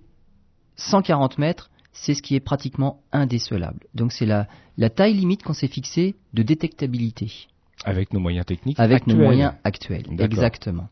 [0.77, 3.81] 140 mètres, c'est ce qui est pratiquement indécelable.
[3.95, 7.49] Donc c'est la, la taille limite qu'on s'est fixée de détectabilité.
[7.85, 9.17] Avec nos moyens techniques avec actuels.
[9.17, 10.05] nos moyens actuels.
[10.19, 10.89] Exactement.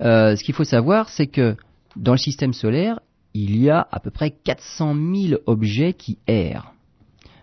[0.00, 1.56] Euh, ce qu'il faut savoir, c'est que
[1.96, 3.00] dans le système solaire,
[3.34, 6.74] il y a à peu près 400 000 objets qui errent.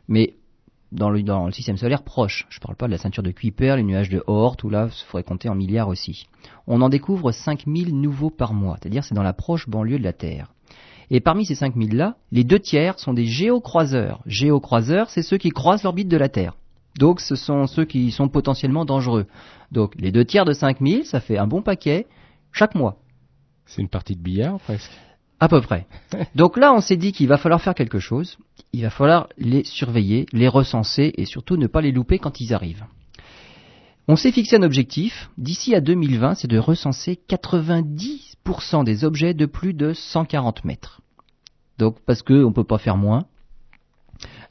[0.08, 0.34] Mais
[0.92, 3.32] dans le, dans le système solaire proche, je ne parle pas de la ceinture de
[3.32, 6.28] Kuiper, les nuages de Oort, où là, il faudrait compter en milliards aussi.
[6.68, 10.14] On en découvre 5000 nouveaux par mois, c'est-à-dire c'est dans la proche banlieue de la
[10.14, 10.52] Terre.
[11.12, 14.22] Et parmi ces 5000 là, les deux tiers sont des géocroiseurs.
[14.26, 16.56] Géocroiseurs, c'est ceux qui croisent l'orbite de la Terre.
[16.98, 19.26] Donc ce sont ceux qui sont potentiellement dangereux.
[19.72, 22.08] Donc les deux tiers de 5000, ça fait un bon paquet
[22.52, 22.96] chaque mois,
[23.66, 24.90] C'est une partie de billard, presque.
[25.42, 25.88] à peu près.
[26.36, 28.38] Donc là, on s'est dit qu'il va falloir faire quelque chose.
[28.72, 32.54] Il va falloir les surveiller, les recenser et surtout ne pas les louper quand ils
[32.54, 32.86] arrivent.
[34.08, 39.46] On s'est fixé un objectif, d'ici à 2020, c'est de recenser 90% des objets de
[39.46, 41.02] plus de 140 mètres.
[41.78, 43.26] Donc parce qu'on ne peut pas faire moins.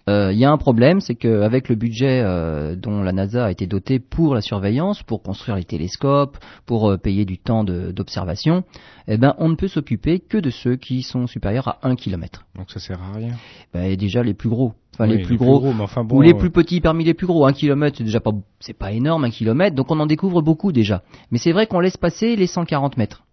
[0.09, 3.51] Euh, Il y a un problème, c'est qu'avec le budget euh, dont la NASA a
[3.51, 6.37] été dotée pour la surveillance, pour construire les télescopes,
[6.67, 8.65] pour euh, payer du temps d'observation,
[9.09, 12.45] eh ben, on ne peut s'occuper que de ceux qui sont supérieurs à 1 km.
[12.57, 13.35] Donc ça sert à rien.
[13.73, 14.75] Ben, et déjà les plus gros.
[14.95, 17.15] Enfin, Oui, les plus gros, mais enfin bon, ou les euh, plus petits parmi les
[17.15, 17.47] plus gros.
[17.47, 20.71] Un kilomètre, c'est déjà pas, c'est pas énorme, un kilomètre, donc on en découvre beaucoup
[20.71, 21.03] déjà.
[21.31, 23.25] Mais c'est vrai qu'on laisse passer les 140 mètres.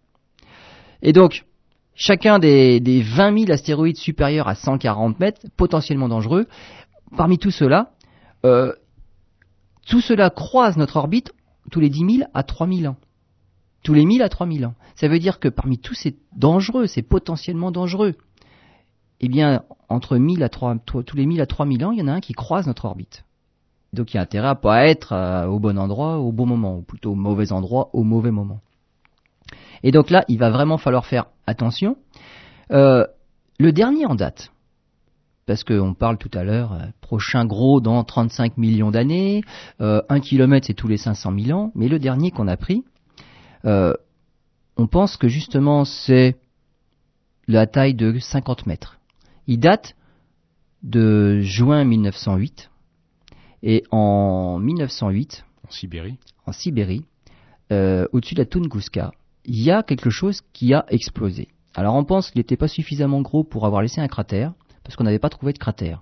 [1.04, 1.44] Et donc,
[1.96, 6.48] chacun des, des 20 000 astéroïdes supérieurs à 140 mètres, potentiellement dangereux,
[7.18, 7.92] parmi tout cela,
[8.46, 8.74] euh,
[9.88, 11.32] tout cela croise notre orbite
[11.70, 12.98] tous les 10 000 à 3 000 ans.
[13.84, 14.76] Tous les 1000 à 3 000 ans.
[14.96, 18.16] Ça veut dire que parmi tous ces dangereux, ces potentiellement dangereux,
[19.22, 22.02] eh bien, entre 1000 à 3, to- tous les 1000 à 3000 ans, il y
[22.02, 23.24] en a un qui croise notre orbite.
[23.94, 26.78] Donc il y a intérêt à pas être euh, au bon endroit au bon moment,
[26.78, 28.62] ou plutôt au mauvais endroit au mauvais moment.
[29.84, 31.98] Et donc là, il va vraiment falloir faire attention.
[32.72, 33.06] Euh,
[33.60, 34.52] le dernier en date,
[35.46, 39.44] parce qu'on parle tout à l'heure, euh, prochain gros dans 35 millions d'années,
[39.82, 42.84] euh, 1 km c'est tous les 500 000 ans, mais le dernier qu'on a pris,
[43.66, 43.94] euh,
[44.78, 46.38] on pense que justement c'est
[47.48, 49.00] la taille de 50 mètres.
[49.48, 49.96] Il date
[50.84, 52.70] de juin 1908.
[53.64, 56.18] Et en 1908, En Sibérie.
[56.46, 57.06] en Sibérie,
[57.72, 59.12] euh, au-dessus de la Tunguska,
[59.46, 61.48] il y a quelque chose qui a explosé.
[61.76, 65.04] Alors on pense qu'il n'était pas suffisamment gros pour avoir laissé un cratère, parce qu'on
[65.04, 66.02] n'avait pas trouvé de cratère.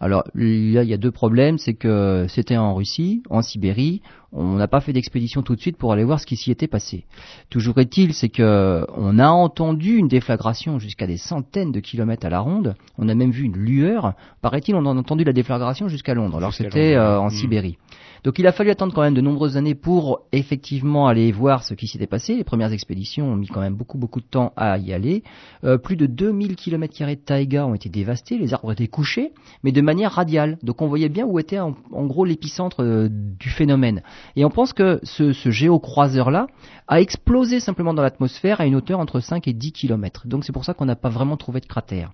[0.00, 4.54] Alors là, il y a deux problèmes, c'est que c'était en Russie, en Sibérie, on
[4.56, 7.04] n'a pas fait d'expédition tout de suite pour aller voir ce qui s'y était passé.
[7.48, 12.30] Toujours est-il, c'est que on a entendu une déflagration jusqu'à des centaines de kilomètres à
[12.30, 16.14] la ronde, on a même vu une lueur, paraît-il, on a entendu la déflagration jusqu'à
[16.14, 17.30] Londres, alors c'était euh, en Mm.
[17.30, 17.78] Sibérie.
[18.24, 21.74] Donc il a fallu attendre quand même de nombreuses années pour effectivement aller voir ce
[21.74, 22.34] qui s'était passé.
[22.34, 25.22] Les premières expéditions ont mis quand même beaucoup beaucoup de temps à y aller.
[25.62, 29.32] Euh, plus de 2000 km de taïga ont été dévastés, les arbres étaient couchés,
[29.62, 30.56] mais de manière radiale.
[30.62, 34.02] Donc on voyait bien où était en, gros l'épicentre euh, du phénomène.
[34.36, 36.46] Et on pense que ce, ce géocroiseur-là
[36.88, 40.26] a explosé simplement dans l'atmosphère à une hauteur entre 5 et 10 km.
[40.26, 42.12] Donc c'est pour ça qu'on n'a pas vraiment trouvé de cratère.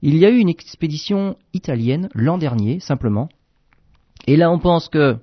[0.00, 3.28] Il y a eu une expédition italienne l'an dernier, simplement.
[4.26, 5.18] Et là on pense que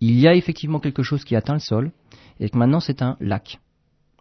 [0.00, 1.92] il y a effectivement quelque chose qui atteint le sol
[2.40, 3.60] et que maintenant c'est un lac.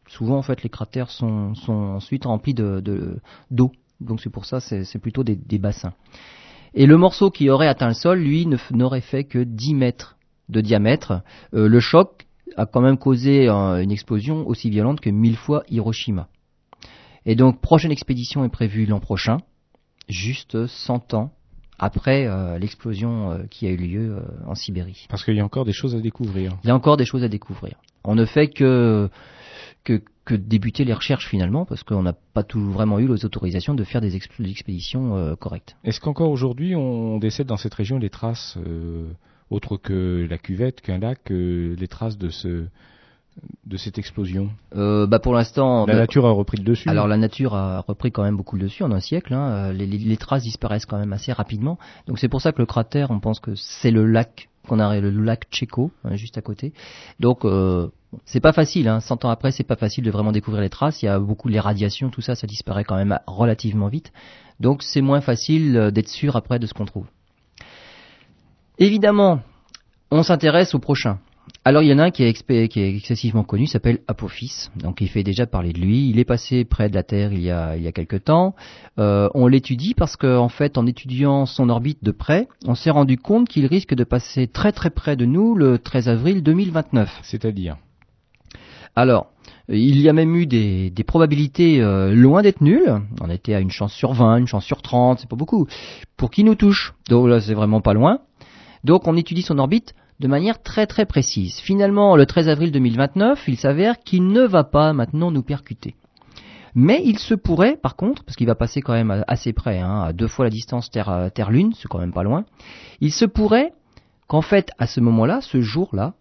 [0.07, 3.19] Souvent en fait les cratères sont, ensuite remplis de,
[3.51, 3.71] d'eau.
[3.99, 5.93] Donc c'est pour ça c'est, plutôt des, bassins.
[6.73, 10.17] Et le morceau qui aurait atteint le sol, lui, n'aurait fait que 10 mètres
[10.49, 11.23] de diamètre.
[11.53, 16.27] Euh, le choc a quand même causé une explosion aussi violente que mille fois Hiroshima.
[17.25, 19.37] Et donc, prochaine expédition est prévue l'an prochain,
[20.07, 21.31] juste 100 ans
[21.79, 25.05] après euh, l'explosion euh, qui a eu lieu euh, en Sibérie.
[25.09, 26.57] Parce qu'il y a encore des choses à découvrir.
[26.63, 27.75] Il y a encore des choses à découvrir.
[28.03, 29.09] On ne fait que
[29.83, 33.75] que, que débuter les recherches finalement, parce qu'on n'a pas tout vraiment eu les autorisations
[33.75, 35.75] de faire des expéditions correctes.
[35.83, 38.57] Est-ce qu'encore aujourd'hui on décède dans cette région des traces
[39.51, 42.65] autres que la cuvette, qu'un lac, les traces de ce
[43.65, 45.85] de cette explosion euh, bah Pour l'instant...
[45.85, 48.55] La bah, nature a repris le dessus Alors la nature a repris quand même beaucoup
[48.55, 49.33] le dessus en un siècle.
[49.33, 49.73] Hein.
[49.73, 51.77] Les, traces disparaissent quand même assez rapidement.
[52.07, 54.99] Donc c'est pour ça que le cratère, on pense que c'est le lac qu'on a
[54.99, 56.73] le lac Tchéco, hein, juste à côté.
[57.19, 57.89] Donc euh,
[58.25, 58.99] c'est pas facile, hein.
[58.99, 61.47] 100 ans après c'est pas facile de vraiment découvrir les traces, il y a beaucoup
[61.47, 64.11] les radiations, tout ça, ça disparaît quand même relativement vite.
[64.59, 67.05] Donc c'est moins facile euh, d'être sûr après de ce qu'on trouve.
[68.77, 69.41] Évidemment,
[70.11, 71.19] on s'intéresse au prochain.
[71.67, 74.69] Alors il y en a un qui est, qui est excessivement connu, s'appelle Apophis.
[74.75, 76.11] Donc il fait déjà parler de lui.
[76.11, 78.53] Il est passé près de la Terre il y a, il y a quelque temps.
[78.99, 82.91] Euh, on l'étudie parce qu'en en fait, en étudiant son orbite de près, on s'est
[82.91, 87.21] rendu compte qu'il risque de passer très très près de nous le 13 avril 2029.
[87.23, 87.77] C'est-à-dire?
[88.95, 89.31] Alors,
[89.67, 93.01] il y a même eu des, des probabilités euh, loin d'être nulles.
[93.21, 95.65] On était à une chance sur 20, une chance sur 30, c'est pas beaucoup.
[96.15, 98.19] Pour qui nous touche Donc là, c'est vraiment pas loin.
[98.83, 101.59] Donc on étudie son orbite de manière très très précise.
[101.59, 105.95] Finalement, le 13 avril 2029, il s'avère qu'il ne va pas maintenant nous percuter.
[106.73, 110.01] Mais il se pourrait, par contre, parce qu'il va passer quand même assez près, hein,
[110.01, 112.43] à deux fois la distance euh, Terre-Lune, c'est quand même pas loin,
[112.99, 113.71] il se pourrait
[114.27, 116.13] qu'en fait, à ce moment-là, ce jour-là,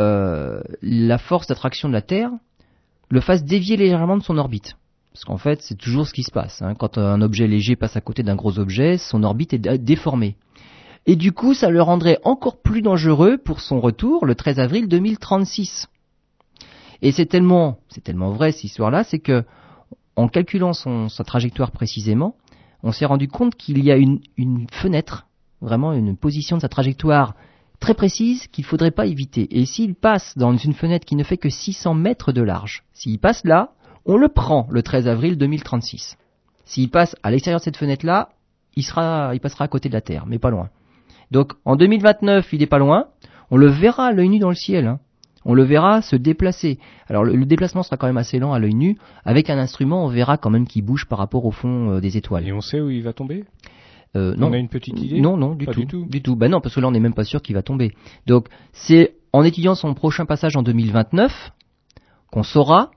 [0.00, 2.30] euh, la force d'attraction de la Terre
[3.08, 4.76] le fasse dévier légèrement de son orbite.
[5.12, 6.60] Parce qu'en fait, c'est toujours ce qui se passe.
[6.60, 6.74] Hein.
[6.74, 10.36] Quand un objet léger passe à côté d'un gros objet, son orbite est déformée.
[11.06, 14.88] Et du coup, ça le rendrait encore plus dangereux pour son retour le 13 avril
[14.88, 15.88] 2036.
[17.02, 19.44] Et c'est tellement, c'est tellement vrai cette histoire-là, c'est que
[20.16, 22.36] en calculant son, sa trajectoire précisément,
[22.82, 25.26] on s'est rendu compte qu'il y a une, une, fenêtre,
[25.60, 27.34] vraiment une position de sa trajectoire
[27.80, 29.58] très précise qu'il ne faudrait pas éviter.
[29.58, 33.18] Et s'il passe dans une fenêtre qui ne fait que 600 mètres de large, s'il
[33.18, 33.72] passe là,
[34.06, 36.16] on le prend le 13 avril 2036.
[36.64, 38.30] S'il passe à l'extérieur de cette fenêtre-là,
[38.76, 40.70] il, sera, il passera à côté de la Terre, mais pas loin.
[41.30, 43.06] Donc en 2029, il n'est pas loin.
[43.50, 44.86] On le verra à l'œil nu dans le ciel.
[44.86, 45.00] Hein.
[45.44, 46.78] On le verra se déplacer.
[47.08, 48.98] Alors le, déplacement sera quand même assez lent à l'œil nu.
[49.24, 52.16] Avec un instrument, on verra quand même qu'il bouge par rapport au fond euh, des
[52.16, 52.46] étoiles.
[52.48, 53.44] Et on sait où il va tomber?
[54.16, 54.48] Euh, non.
[54.48, 55.20] On a une petite idée?
[55.20, 56.36] Non, non, du tout, du tout.
[56.36, 57.92] Ben non, parce que là, on n'est même pas sûr qu'il va tomber.
[58.26, 61.52] Donc, c'est en étudiant son prochain passage en 2029
[62.30, 62.92] qu'on saura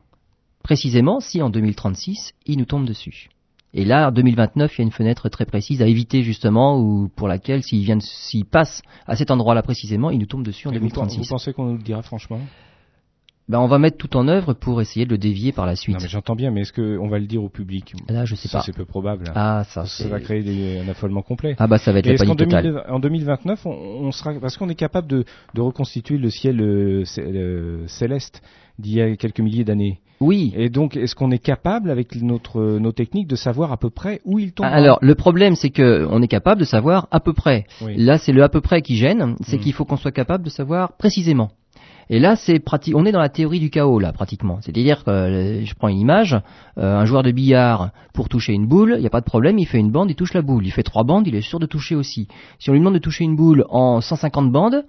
[0.64, 3.30] précisément si en 2036 il nous tombe dessus.
[3.78, 7.10] Et là, en 2029, il y a une fenêtre très précise à éviter justement, ou
[7.16, 10.72] pour laquelle s'il vient, s'il passe à cet endroit-là précisément, il nous tombe dessus en
[10.72, 11.20] 2036.
[11.20, 12.40] Vous pensez qu'on nous le dira franchement?
[13.48, 15.96] Ben, on va mettre tout en œuvre pour essayer de le dévier par la suite.
[15.96, 17.94] Non, mais j'entends bien, mais est-ce qu'on va le dire au public?
[18.10, 18.62] Là, je sais pas.
[18.62, 19.32] C'est peu probable.
[19.36, 21.56] Ah, ça, ça va créer un affolement complet.
[21.60, 22.84] Ah bah ça va être la panique totale.
[22.90, 28.42] En 2029, on, sera parce qu'on est capable de, de, reconstituer le ciel euh, céleste
[28.80, 30.02] d'il y a quelques milliers d'années?
[30.20, 30.54] Oui.
[30.56, 34.22] Et donc, est-ce qu'on est capable, avec notre, nos techniques, de savoir à peu près
[34.26, 34.66] où il tombe?
[34.66, 37.66] Alors, le problème, c'est que on est capable de savoir à peu près.
[37.82, 39.60] Là, c'est le à peu près qui gêne, c'est hmm.
[39.60, 41.52] qu'il faut qu'on soit capable de savoir précisément.
[42.10, 42.96] Et là, c'est pratique.
[42.96, 44.60] On est dans la théorie du chaos là, pratiquement.
[44.62, 46.38] C'est-à-dire que euh, je prends une image,
[46.78, 49.60] euh, un joueur de billard pour toucher une boule, il n'y a pas de problème,
[49.60, 50.66] il fait une bande, il touche la boule.
[50.66, 52.28] Il fait trois bandes, il est sûr de toucher aussi.
[52.60, 54.86] Si on lui demande de toucher une boule en 150 bandes,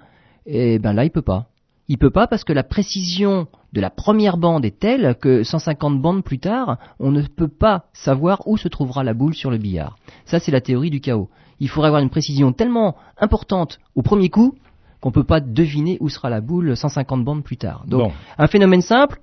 [0.46, 1.46] eh ben là, il peut pas.
[1.88, 6.00] Il peut pas parce que la précision de la première bande est telle que 150
[6.00, 9.56] bandes plus tard, on ne peut pas savoir où se trouvera la boule sur le
[9.56, 9.96] billard.
[10.26, 11.30] Ça, c'est la théorie du chaos.
[11.60, 14.54] Il faudrait avoir une précision tellement importante au premier coup
[15.00, 17.84] qu'on ne peut pas deviner où sera la boule 150 bandes plus tard.
[17.86, 19.20] Donc, un phénomène simple,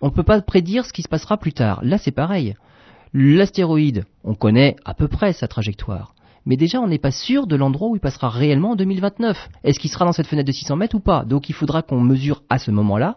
[0.00, 1.80] on ne peut pas prédire ce qui se passera plus tard.
[1.82, 2.56] Là, c'est pareil.
[3.12, 6.14] L'astéroïde, on connaît à peu près sa trajectoire.
[6.46, 9.48] Mais déjà on n'est pas sûr de l'endroit où il passera réellement en 2029.
[9.64, 11.24] Est-ce qu'il sera dans cette fenêtre de 600 mètres ou pas?
[11.24, 13.16] Donc il faudra qu'on mesure à ce moment-là.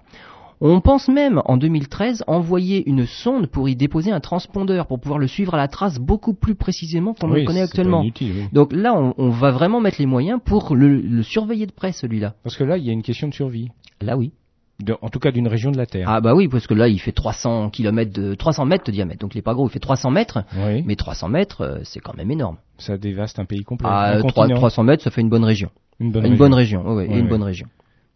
[0.61, 5.17] On pense même en 2013 envoyer une sonde pour y déposer un transpondeur pour pouvoir
[5.17, 7.99] le suivre à la trace beaucoup plus précisément qu'on Oui, le connaît actuellement.
[7.99, 8.43] pas inutile, oui.
[8.51, 11.93] Donc là, on, on va vraiment mettre les moyens pour le, le surveiller de près,
[11.93, 12.33] celui-là.
[12.43, 13.69] Parce que là, il y a une question de survie.
[14.01, 14.33] Là, oui.
[14.79, 16.07] De- en tout cas, d'une région de la Terre.
[16.09, 19.19] Ah bah oui, parce que là, il fait 300 km de 300 mètres de diamètre.
[19.19, 20.43] Donc il est pas gros, il fait 300 mètres.
[20.55, 20.83] oui.
[20.85, 22.57] Mais 300 mètres, euh, c'est quand même énorme.
[22.77, 23.89] Ça dévaste un pays complet.
[23.91, 24.55] Ah, un euh, trois- continent.
[24.59, 25.69] 300 mètres, ça fait une bonne région.
[25.99, 26.37] Une bonne une région.
[26.45, 27.67] bonne région, oui, une bonne région.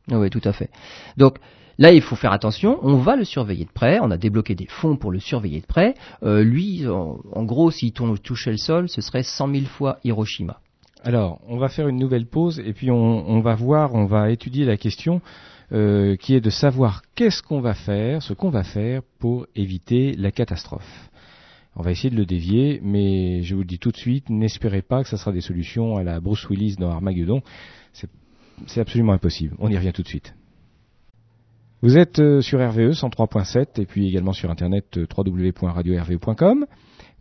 [0.09, 0.69] Oui, oui, tout à fait.
[1.17, 1.35] Donc
[1.77, 2.79] là, il faut faire attention.
[2.81, 3.99] On va le surveiller de près.
[4.01, 5.95] On a débloqué des fonds pour le surveiller de près.
[6.23, 9.97] Euh, lui, en, en gros, s'il tou- touchait le sol, ce serait 100 000 fois
[10.05, 10.59] Hiroshima.
[11.03, 14.29] Alors, on va faire une nouvelle pause et puis on, on va voir, on va
[14.31, 15.19] étudier la question
[15.73, 20.13] euh, qui est de savoir qu'est-ce qu'on va faire, ce qu'on va faire pour éviter
[20.13, 21.09] la catastrophe.
[21.75, 24.83] On va essayer de le dévier, mais je vous le dis tout de suite, n'espérez
[24.83, 27.41] pas que ça sera des solutions à la Bruce Willis dans Armageddon.
[27.93, 29.55] C'est- absolument impossible.
[29.57, 30.35] On y revient tout de suite.
[31.81, 36.65] Vous êtes euh, sur RVE 103.7 et puis également sur internet euh, www.radio-rve.com.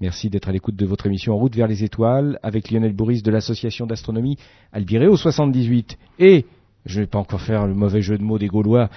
[0.00, 3.22] Merci d'être à l'écoute de votre émission En route vers les étoiles avec Lionel Bourris
[3.22, 4.36] de l'association d'astronomie
[4.72, 6.44] Albireo 78 et
[6.86, 8.88] je vais pas encore faire le mauvais jeu de mots des Gaulois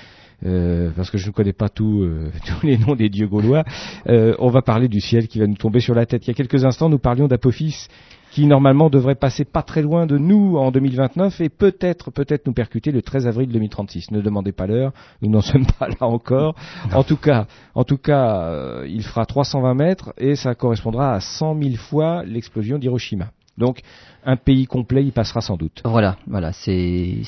[0.45, 3.63] euh, parce que je ne connais pas tout, euh, tous les noms des dieux gaulois.
[4.07, 6.25] Euh, on va parler du ciel qui va nous tomber sur la tête.
[6.25, 7.87] Il y a quelques instants, nous parlions d'Apophis
[8.31, 12.53] qui normalement devrait passer pas très loin de nous en 2029 et peut-être peut-être nous
[12.53, 14.11] percuter le 13 avril 2036.
[14.11, 16.55] Ne demandez pas l'heure, nous n'en sommes pas là encore.
[16.93, 21.21] En tout cas, en tout cas, euh, il fera 320 mètres et ça correspondra à
[21.21, 23.29] 100 000 fois l'explosion d'Hiroshima.
[23.57, 23.79] Donc
[24.25, 25.81] un pays complet y passera sans doute.
[25.85, 27.21] Voilà, voilà, c'est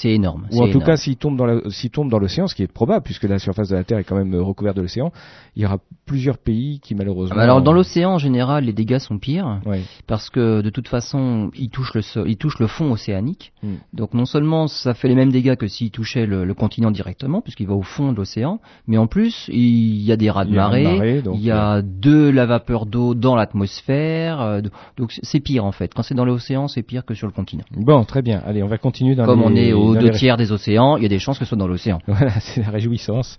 [0.00, 0.46] c'est énorme.
[0.52, 0.84] Ou en tout énorme.
[0.84, 3.98] cas, s'il tombe dans l'océan, ce qui est probable, puisque la surface de la Terre
[3.98, 5.12] est quand même euh, recouverte de l'océan,
[5.56, 7.34] il y aura plusieurs pays qui malheureusement.
[7.34, 9.60] Ah bah Alors dans l'océan en général, les dégâts sont pires
[10.06, 13.52] parce que de toute façon, il touche le sol, il touche le fond océanique.
[13.62, 13.74] Mm.
[13.92, 17.40] Donc non seulement ça fait les mêmes dégâts que s'il touchait le, le continent directement,
[17.40, 20.50] puisqu'il va au fond de l'océan, mais en plus il y a des raz de
[20.50, 24.60] Il y a un marée, il y a de la vapeur d'eau dans l'atmosphère, euh,
[24.96, 25.92] donc c'est pire en fait.
[25.94, 27.64] Quand c'est dans l'océan, c'est pire que sur le continent.
[27.76, 28.40] Bon, très bien.
[28.46, 31.02] Allez, on va continuer dans Comme les- on est aux deux tiers des océans, il
[31.02, 31.98] y a des chances que ce soit dans l'océan.
[32.06, 33.38] Voilà, c'est la réjouissance.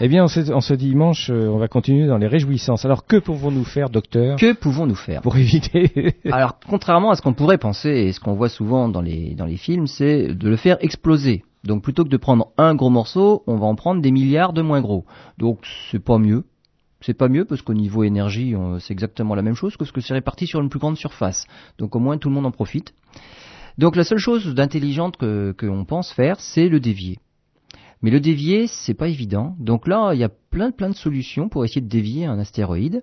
[0.00, 2.84] eh bien, en ce, en ce dimanche, euh, on va continuer dans les réjouissances.
[2.84, 7.34] Alors, que pouvons-nous faire, docteur, Que pouvons-nous faire pour éviter Alors, contrairement à ce qu'on
[7.34, 10.56] pourrait penser et ce qu'on voit souvent dans les, dans les films, c'est de le
[10.56, 11.42] faire exploser.
[11.64, 14.62] Donc, plutôt que de prendre un gros morceau, on va en prendre des milliards de
[14.62, 15.04] moins gros.
[15.38, 16.44] Donc, c'est pas mieux.
[17.02, 20.00] C'est pas mieux parce qu'au niveau énergie, c'est exactement la même chose que ce que
[20.00, 21.46] c'est réparti sur une plus grande surface.
[21.78, 22.92] Donc, au moins, tout le monde en profite.
[23.80, 27.16] Donc, la seule chose d'intelligente que qu'on pense faire, c'est le dévier.
[28.02, 29.56] Mais le dévier, c'est pas évident.
[29.58, 33.02] Donc là, il y a plein plein de solutions pour essayer de dévier un astéroïde.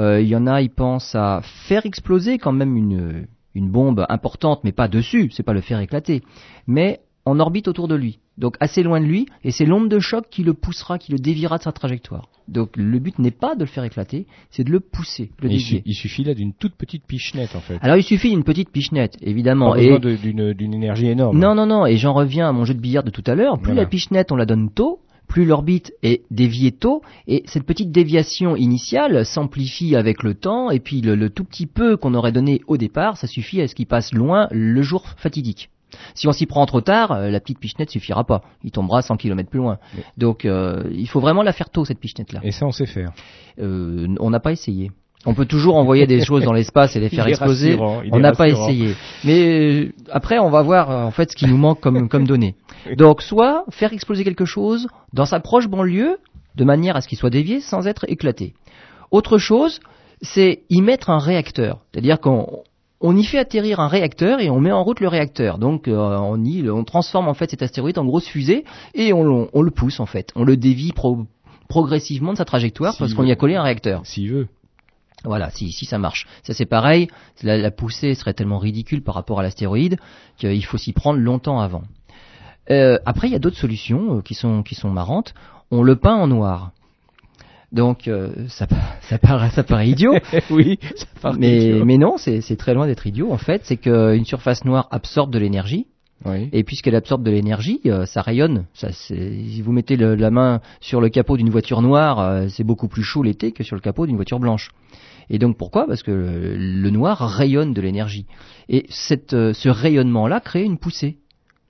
[0.00, 4.06] Euh, Il y en a, ils pensent à faire exploser quand même une, une bombe
[4.08, 6.22] importante, mais pas dessus, c'est pas le faire éclater,
[6.66, 9.98] mais en orbite autour de lui, donc assez loin de lui, et c'est l'onde de
[9.98, 12.28] choc qui le poussera, qui le déviera de sa trajectoire.
[12.48, 15.60] Donc le but n'est pas de le faire éclater, c'est de le pousser, le il,
[15.60, 17.78] su- il suffit là d'une toute petite pichenette, en fait.
[17.82, 19.72] Alors il suffit d'une petite pichenette, évidemment.
[19.72, 21.38] Pas Et d'une d'une énergie énorme.
[21.38, 23.58] non, non, non, et j'en reviens à mon jeu de billard de tout à l'heure.
[23.58, 23.82] Plus Voilà.
[23.82, 28.56] la pichenette on la donne tôt, plus l'orbite est déviée tôt, et cette petite déviation
[28.56, 32.62] initiale s'amplifie avec le temps, et puis le, le tout petit peu qu'on aurait donné
[32.66, 35.68] au départ, ça suffit à ce qu'il passe loin le jour fatidique.
[36.14, 38.42] Si on s'y prend trop tard, euh, la petite pichenette suffira pas.
[38.64, 39.78] Il tombera 100 km plus loin.
[40.16, 42.40] Donc euh, il faut vraiment la faire tôt cette pichenette-là.
[42.42, 43.12] Et ça, on sait faire.
[43.58, 44.90] Euh, on n'a pas essayé.
[45.26, 47.76] On peut toujours envoyer des choses dans l'espace et les faire exploser.
[47.78, 48.94] On n'a pas essayé.
[49.24, 52.54] Mais après, on va voir en fait ce qui nous manque comme, comme données.
[52.96, 56.18] Donc, soit faire exploser quelque chose dans sa proche banlieue,
[56.54, 58.54] de manière à ce qu'il soit dévié sans être éclaté.
[59.10, 59.80] Autre chose,
[60.20, 61.80] c'est y mettre un réacteur.
[61.92, 62.62] C'est-à-dire qu'on
[63.00, 65.58] on y fait atterrir un réacteur et on met en route le réacteur.
[65.58, 69.22] Donc euh, on, y, on transforme en fait cet astéroïde en grosse fusée et on,
[69.22, 70.32] le- on le pousse en fait.
[70.34, 71.26] On le dévie pro-
[71.68, 74.04] progressivement de sa trajectoire Si parce qu'on y a collé un réacteur.
[74.04, 74.48] S'il veut.
[75.24, 76.26] Voilà, si, si ça marche.
[76.44, 77.08] Ça c'est pareil,
[77.42, 79.96] la, la poussée serait tellement ridicule par rapport à l'astéroïde
[80.36, 81.82] qu'il faut s'y prendre longtemps avant.
[82.70, 85.34] Euh, après, il y a d'autres solutions euh, qui sont qui sont marrantes.
[85.70, 86.70] On le peint en noir.
[87.70, 88.66] Donc euh, ça,
[89.02, 90.14] ça, paraît, ça paraît idiot,
[90.50, 91.84] oui, ça part mais, idiot.
[91.84, 93.60] mais non, c'est c'est très loin d'être idiot en fait.
[93.64, 95.86] C'est qu'une surface noire absorbe de l'énergie
[96.24, 96.48] Oui.
[96.52, 98.64] et puisqu'elle absorbe de l'énergie, euh, ça rayonne.
[98.72, 102.64] Ça, si vous mettez le- la main sur le capot d'une voiture noire, euh, c'est
[102.64, 104.70] beaucoup plus chaud l'été que sur le capot d'une voiture blanche.
[105.28, 105.86] Et donc pourquoi?
[105.86, 108.24] Parce que le, le noir rayonne de l'énergie.
[108.70, 111.18] Et cette, euh, ce rayonnement-là crée une poussée.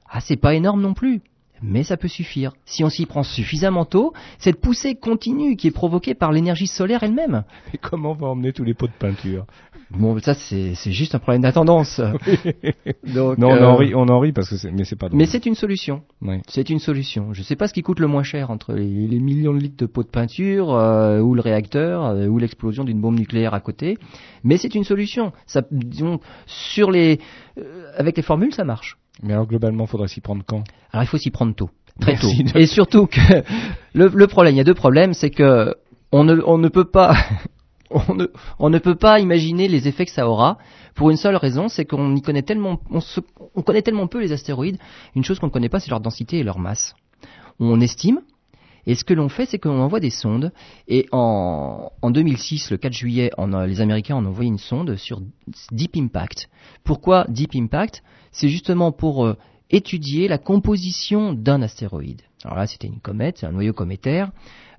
[0.08, 1.22] Ah, c'est pas énorme non plus.
[1.62, 2.52] Mais ça peut suffire.
[2.64, 7.02] Si on s'y prend suffisamment tôt, cette poussée continue qui est provoquée par l'énergie solaire
[7.02, 7.44] elle-même.
[7.74, 9.46] Et comment on va emmener tous les pots de peinture?
[9.90, 11.98] Bon, ça c'est juste un problème d'attendance.
[13.14, 15.08] Donc, Non, on euh, en rit, on en rit parce que c'est, mais c'est pas
[15.08, 15.18] drôle.
[15.18, 16.02] Mais c'est une solution.
[16.20, 16.42] Ouais.
[16.46, 17.32] C'est une solution.
[17.32, 19.58] Je ne sais pas ce qui coûte le moins cher entre les, les millions de
[19.58, 23.54] litres de pots de peinture euh, ou le réacteur euh, ou l'explosion d'une bombe nucléaire
[23.54, 23.96] à côté,
[24.44, 25.32] mais c'est une solution.
[25.46, 27.18] Ça, disons, sur les,
[27.58, 28.98] euh, avec les formules, ça marche.
[29.22, 30.64] Mais alors globalement, faudrait s'y prendre quand?
[30.92, 32.58] Alors il faut s'y prendre tôt, très Merci, tôt.
[32.58, 33.20] Et surtout que
[33.94, 35.74] le, le problème, il y a deux problèmes, c'est que
[36.12, 37.16] on ne, on ne peut pas,
[37.90, 40.58] on ne, peut pas imaginer les effets que ça aura
[40.94, 44.78] pour une seule raison, c'est qu'on y connaît tellement, on, connaît tellement peu les astéroïdes.
[45.14, 46.94] Une chose qu'on ne connaît pas, c'est leur densité et leur masse.
[47.60, 48.20] On estime.
[48.86, 50.52] Et ce que l'on fait, c'est qu'on envoie des sondes.
[50.86, 53.30] Et en, en 2006, le 4 juillet,
[53.66, 55.20] les Américains ont envoyé une sonde sur
[55.70, 56.48] Deep Impact.
[56.84, 58.02] Pourquoi Deep Impact?
[58.32, 59.36] C'est justement pour euh,
[59.70, 62.22] étudier la composition d'un astéroïde.
[62.44, 64.30] Alors là, c'était une comète, c'est un noyau cométaire.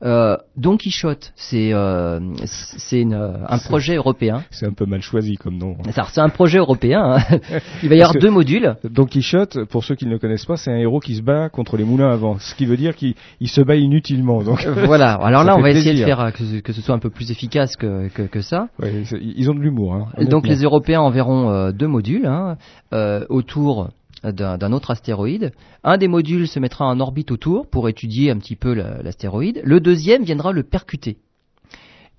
[0.02, 4.44] Euh, Don Quichotte, c'est euh, c'est euh, un projet européen.
[4.50, 5.76] C'est un peu mal choisi comme nom.
[6.10, 7.18] C'est un projet européen.
[7.18, 7.40] hein.
[7.84, 8.78] Il va y Parce avoir deux modules.
[8.90, 11.50] Don Quichotte, pour ceux qui ne le connaissent pas, c'est un héros qui se bat
[11.50, 14.42] contre les moulins à vent, ce qui veut dire qu'il il se bat inutilement.
[14.42, 15.16] Donc, Euh, voilà.
[15.16, 17.10] Alors là, on va essayer de faire euh, que, ce- que ce soit un peu
[17.10, 18.70] plus efficace que, que, que ça.
[18.82, 19.96] ouais, ils ont de l'humour.
[19.96, 22.56] Hein, Donc les Européens enverront euh, deux modules hein,
[22.94, 23.90] euh, autour
[24.24, 25.52] d'un autre astéroïde.
[25.84, 29.62] Un des modules se mettra en orbite autour pour étudier un petit peu la- l'astéroïde.
[29.64, 31.18] Le deuxième viendra le percuter.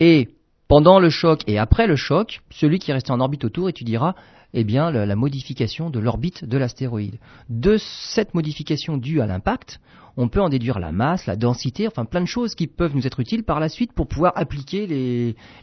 [0.00, 0.28] Et
[0.68, 4.14] pendant le choc et après le choc, celui qui est resté en orbite autour étudiera
[4.54, 7.18] eh bien, la, modification de l'orbite de l'astéroïde.
[7.48, 9.80] De cette modification due à l'impact,
[10.16, 13.06] on peut en déduire la masse, la densité, enfin plein de choses qui peuvent nous
[13.06, 14.86] être utiles par la suite pour pouvoir appliquer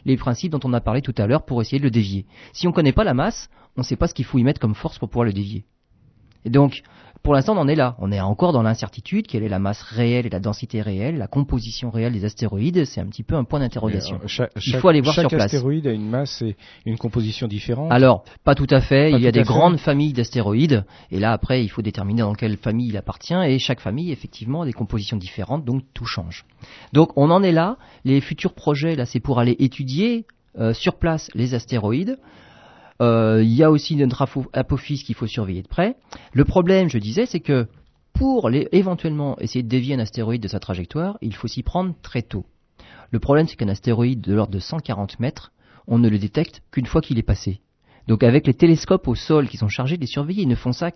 [0.04, 2.24] les principes dont on a parlé tout à l'heure pour essayer de le dévier.
[2.52, 4.44] Si on ne connaît pas la masse, on ne sait pas ce qu'il faut y
[4.44, 5.64] mettre comme force pour pouvoir le dévier.
[6.44, 6.82] Et donc,
[7.24, 7.96] pour l'instant, on en est là.
[7.98, 9.26] On est encore dans l'incertitude.
[9.26, 13.00] Quelle est la masse réelle et la densité réelle, la composition réelle des astéroïdes C'est
[13.00, 14.16] un petit peu un point d'interrogation.
[14.22, 15.46] Euh, chaque- Il chaque- faut aller voir chaque sur place.
[15.52, 17.90] astéroïde a une masse et une composition différente.
[17.92, 19.10] Alors, pas tout à fait.
[19.10, 19.46] Pas il y a des fait.
[19.46, 20.84] grandes familles d'astéroïdes.
[21.10, 23.34] Et là, après, il faut déterminer dans quelle famille il appartient.
[23.34, 25.64] Et chaque famille, effectivement, a des compositions différentes.
[25.64, 26.44] Donc, tout change.
[26.92, 27.76] Donc, on en est là.
[28.04, 30.24] Les futurs projets, là, c'est pour aller étudier
[30.58, 32.16] euh, sur place les astéroïdes.
[33.00, 35.96] Euh, Il y a aussi notre apophyse qu'il faut surveiller de près.
[36.32, 37.66] Le problème, je disais, c'est que
[38.12, 42.22] pour éventuellement essayer de dévier un astéroïde de sa trajectoire, il faut s'y prendre très
[42.22, 42.44] tôt.
[43.10, 45.52] Le problème, c'est qu'un astéroïde de l'ordre de 140 mètres,
[45.86, 47.60] on ne le détecte qu'une fois qu'il est passé.
[48.08, 50.72] Donc avec les télescopes au sol qui sont chargés de les surveiller, ils ne font
[50.72, 50.90] ça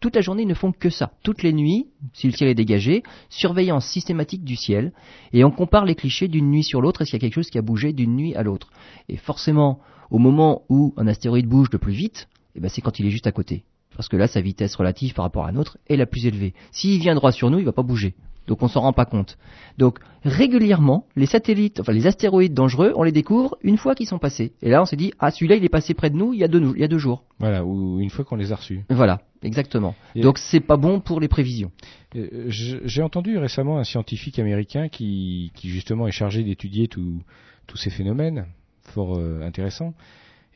[0.00, 1.12] toute la journée, ils ne font que ça.
[1.22, 4.92] Toutes les nuits, si le ciel est dégagé, surveillance systématique du ciel,
[5.32, 7.50] et on compare les clichés d'une nuit sur l'autre, est-ce qu'il y a quelque chose
[7.50, 8.70] qui a bougé d'une nuit à l'autre?
[9.08, 12.98] Et forcément, au moment où un astéroïde bouge le plus vite, eh ben c'est quand
[12.98, 13.64] il est juste à côté.
[13.96, 16.52] Parce que là, sa vitesse relative par rapport à la nôtre est la plus élevée.
[16.70, 18.14] S'il vient droit sur nous, il va pas bouger.
[18.46, 19.38] Donc on s'en rend pas compte.
[19.78, 24.18] Donc régulièrement, les satellites, enfin les astéroïdes dangereux, on les découvre une fois qu'ils sont
[24.20, 24.52] passés.
[24.62, 26.44] Et là, on s'est dit, ah celui-là, il est passé près de nous il y
[26.44, 27.24] a deux, il y a deux jours.
[27.40, 28.84] Voilà, ou une fois qu'on les a reçus.
[28.90, 29.96] Voilà, exactement.
[30.14, 31.72] Et- Donc c'est pas bon pour les prévisions.
[32.14, 37.90] Euh, J'ai entendu récemment un scientifique américain qui, qui justement est chargé d'étudier tous ces
[37.90, 38.46] phénomènes,
[38.90, 39.94] fort euh, intéressants.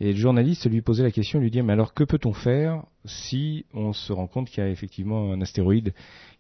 [0.01, 3.67] Et le journaliste lui posait la question, lui dit mais alors que peut-on faire si
[3.75, 5.93] on se rend compte qu'il y a effectivement un astéroïde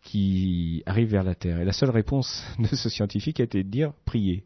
[0.03, 1.61] qui arrive vers la Terre?
[1.61, 4.45] Et la seule réponse de ce scientifique a été de dire prier.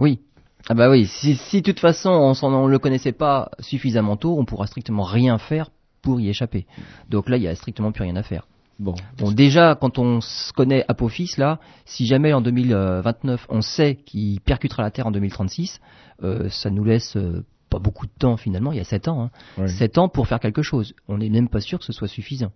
[0.00, 0.20] Oui.
[0.68, 4.44] Ah bah oui, si, de toute façon on ne le connaissait pas suffisamment tôt, on
[4.44, 5.70] pourra strictement rien faire
[6.02, 6.66] pour y échapper.
[7.08, 8.46] Donc là, il y a strictement plus rien à faire.
[8.78, 13.96] Bon, Bon, déjà, quand on se connaît Apophis, là, si jamais en 2029, on sait
[13.96, 15.80] qu'il percutera la Terre en 2036,
[16.22, 19.22] euh, ça nous laisse euh, pas beaucoup de temps finalement, il y a 7 ans.
[19.22, 19.30] Hein.
[19.62, 19.68] ouais.
[19.68, 20.94] 7 ans pour faire quelque chose.
[21.08, 22.52] On n'est même pas sûr que ce soit suffisant.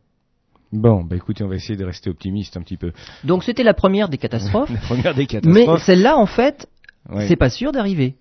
[0.73, 2.93] bon, bah écoutez, on va essayer de rester optimiste un petit peu.
[3.25, 4.71] Donc c'était la première des catastrophes.
[4.73, 6.69] La première des mais celle-là, en fait,
[7.11, 7.27] ouais.
[7.27, 8.15] c'est pas sûr d'arriver.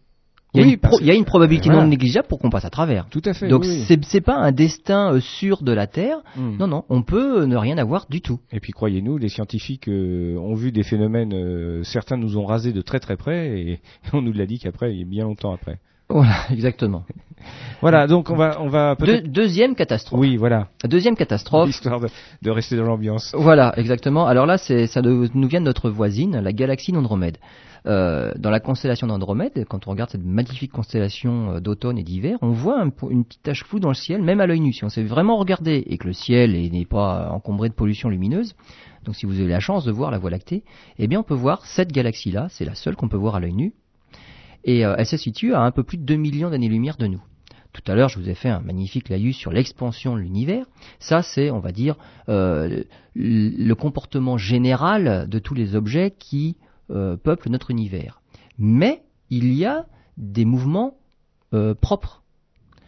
[0.54, 1.84] Il y, a Oui, une parce pro- il y a une probabilité Voilà.
[1.84, 3.06] non négligeable pour qu'on passe à travers.
[3.10, 3.48] Tout à fait.
[3.48, 6.18] Donc oui, c'est pas un destin euh, sûr de la Terre.
[6.36, 6.58] Hmm.
[6.60, 8.40] Non, non, on peut euh, ne rien avoir du tout.
[8.52, 12.74] Et puis croyez-nous, les scientifiques euh, ont vu des phénomènes, euh, certains nous ont rasés
[12.74, 13.80] de très très près et
[14.14, 15.80] on nous l'a dit qu'après, il bien longtemps après.
[16.12, 17.04] Voilà, exactement.
[17.82, 20.19] Voilà, donc on va on va peut-être deuxième catastrophe.
[20.19, 21.69] Oui, voilà, Deuxième catastrophe.
[21.69, 22.08] histoire de,
[22.43, 23.34] de rester dans l'ambiance.
[23.36, 24.28] Voilà, exactement.
[24.28, 27.38] Alors là, c'est, ça de- nous vient de notre voisine, la galaxie d'Andromède.
[27.88, 32.38] Euh, dans la constellation d'Andromède, quand on regarde cette magnifique constellation euh, d'automne et d'hiver,
[32.43, 34.71] on voit un une petite tache floue dans le ciel, même à l'œil nu.
[34.71, 38.10] Si on sait vraiment regarder et que le ciel est- n'est pas encombré de pollution
[38.10, 38.54] lumineuse,
[39.04, 40.63] donc si vous avez la chance de voir la Voie lactée,
[41.00, 43.54] eh bien on peut voir cette galaxie-là, c'est la seule qu'on peut voir à l'œil
[43.54, 43.74] nu,
[44.63, 47.21] et euh, elle se situe à un peu plus de 2 millions d'années-lumière de nous.
[47.74, 50.65] tout à l'heure, je vous ai fait un magnifique laïus sur l'expansion de l'univers.
[51.00, 51.95] Ça, c'est, on va dire,
[52.30, 52.84] euh,
[53.16, 56.57] le comportement général de tous les objets qui
[56.89, 58.22] euh, peuplent notre univers.
[58.57, 59.86] Mais il y a
[60.18, 60.97] des mouvements
[61.82, 62.24] propres.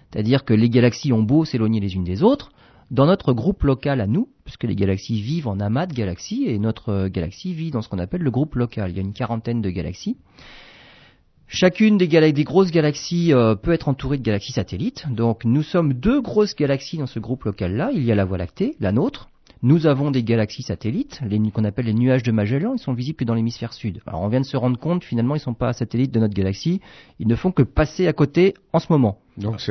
[0.10, 2.52] C'est-à-dire que les galaxies ont beau s'éloigner les unes des autres,
[2.92, 6.60] dans notre groupe local à nous, puisque les galaxies vivent en amas de galaxies, et
[6.60, 8.92] notre galaxie vit dans ce qu'on appelle le groupe local.
[8.92, 10.18] Il y a une quarantaine de galaxies.
[11.48, 12.08] Chacune des,
[12.44, 15.06] grosses galaxies euh, peut être entourée de galaxies satellites.
[15.10, 17.92] Donc nous sommes deux grosses galaxies dans ce groupe local-là.
[17.94, 19.30] Il y a la Voie lactée, la nôtre.
[19.66, 23.24] Nous avons des galaxies satellites, les qu'on appelle les nuages de Magellan, ils sont visibles
[23.24, 24.02] dans l'hémisphère sud.
[24.06, 26.34] Alors on vient de se rendre compte, finalement, ils ne sont pas satellites de notre
[26.34, 26.82] galaxie,
[27.18, 29.20] ils ne font que passer à côté en ce moment.
[29.38, 29.62] Donc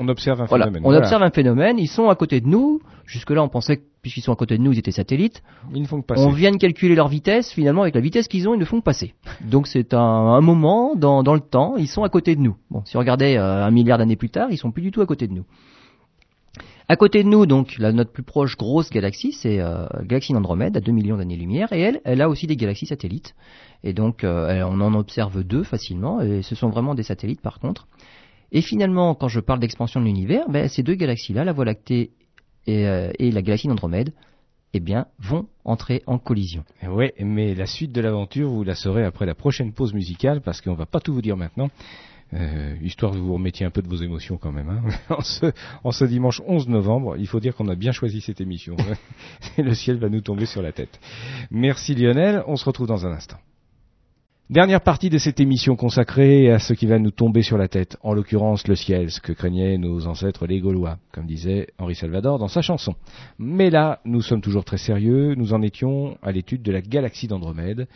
[0.00, 0.82] on observe un phénomène.
[0.84, 2.80] On observe un phénomène, ils sont à côté de nous.
[3.04, 5.44] Jusque-là, on pensait que puisqu'ils sont à côté de nous, ils étaient satellites.
[5.72, 6.24] Ils ne font que passer.
[6.24, 8.80] On vient de calculer leur vitesse, finalement, avec la vitesse qu'ils ont, ils ne font
[8.80, 9.14] que passer.
[9.42, 12.56] Donc c'est un, moment dans, le temps, ils sont à côté de nous.
[12.72, 15.02] Bon, si on regardait euh, un milliard d'années plus tard, ils sont plus du tout
[15.02, 15.44] à côté de nous.
[16.88, 20.32] À côté de nous, donc, la, notre plus proche grosse galaxie, c'est euh, la galaxie
[20.32, 23.34] d'Andromède, à 2 millions d'années-lumière, et elle, elle a aussi des galaxies satellites.
[23.82, 27.58] Et donc, euh, on en observe deux facilement, et ce sont vraiment des satellites par
[27.58, 27.88] contre.
[28.52, 32.12] Et finalement, quand je parle d'expansion de l'univers, ben, ces deux galaxies-là, la Voie lactée
[32.68, 34.12] et, euh, la galaxie d'Andromède,
[34.72, 36.64] eh bien, vont entrer en collision.
[36.88, 40.60] Oui, mais la suite de l'aventure, vous la saurez après la prochaine pause musicale, parce
[40.60, 41.68] qu'on va pas tout vous dire maintenant.
[42.34, 44.68] Euh, histoire de vous remettre un peu de vos émotions quand même.
[44.68, 44.82] Hein.
[45.14, 45.46] en, ce,
[45.84, 48.76] en, ce, dimanche 11 novembre, il faut dire qu'on a bien choisi cette émission.
[49.58, 50.98] Le ciel va nous tomber sur la tête.
[51.50, 53.38] Merci Lionel, on se retrouve dans un instant.
[54.48, 57.96] Dernière partie de cette émission consacrée à ce qui va nous tomber sur la tête,
[58.02, 62.38] en l'occurrence le ciel, ce que craignaient nos ancêtres les Gaulois, comme disait Henri Salvador
[62.38, 62.94] dans sa chanson.
[63.40, 67.26] Mais là, nous sommes toujours très sérieux, nous en étions à l'étude de la galaxie
[67.26, 67.88] d'Andromède,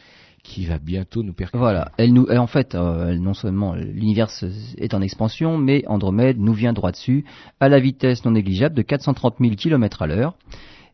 [0.42, 1.58] qui va bientôt nous percuter.
[1.58, 4.30] Voilà, elle nous, en fait, euh, non seulement l'univers
[4.78, 7.24] est en expansion, mais Andromède nous vient droit dessus,
[7.60, 10.34] à la vitesse non négligeable de 430 000 km à l'heure.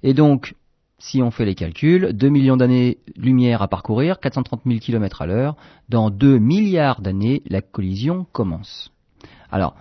[0.03, 0.55] Et donc,
[0.99, 5.57] si on fait les calculs, 2 millions d'années-lumière à parcourir, 430 000 km à l'heure,
[5.89, 8.93] dans 2 milliards d'années, la collision commence.
[9.51, 9.77] Alors,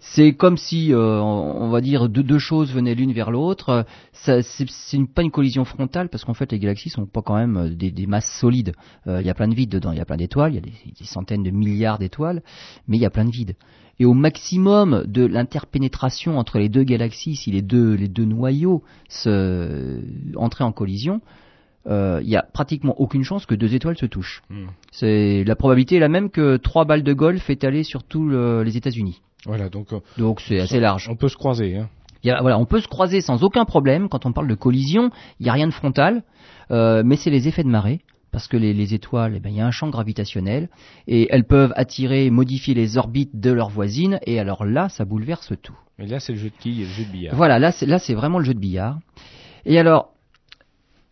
[0.00, 3.84] c'est comme si, euh, on va dire, deux, choses venaient l'une vers l'autre.
[4.12, 4.42] C'est
[5.12, 8.06] pas une collision frontale parce qu'en fait, les galaxies sont pas quand même euh, des,
[8.06, 8.72] masses solides.
[9.08, 10.58] Euh, il y a plein de vide dedans, il y a plein d'étoiles, il y
[10.58, 12.42] a des, centaines de milliards d'étoiles,
[12.86, 13.56] mais il y a plein de vide.
[13.98, 18.84] Et au maximum de l'interpénétration entre les deux galaxies, si les deux, les deux noyaux
[19.08, 20.00] se,
[20.36, 21.20] entraient en collision,
[21.90, 24.42] il n'y a pratiquement aucune chance que deux étoiles se touchent.
[24.50, 24.66] Hmm.
[24.92, 28.76] C'est la probabilité est la même que trois balles de golf étalées sur tous les
[28.76, 29.22] États-Unis.
[29.48, 31.08] Voilà, donc euh, donc c'est assez large.
[31.10, 31.78] On peut se croiser.
[31.78, 31.88] Hein.
[32.22, 34.10] Il y a, voilà, on peut se croiser sans aucun problème.
[34.10, 36.22] Quand on parle de collision, il n'y a rien de frontal,
[36.70, 38.00] euh, mais c'est les effets de marée.
[38.30, 40.68] Parce que les, les étoiles, eh ben, il y a un champ gravitationnel
[41.06, 44.20] et elles peuvent attirer modifier les orbites de leurs voisines.
[44.26, 45.76] Et alors là, ça bouleverse tout.
[45.98, 47.34] Mais là, c'est le jeu de quilles, le jeu de billard.
[47.34, 48.98] Voilà, là, c'est vraiment le jeu de billard.
[49.64, 50.10] Et alors,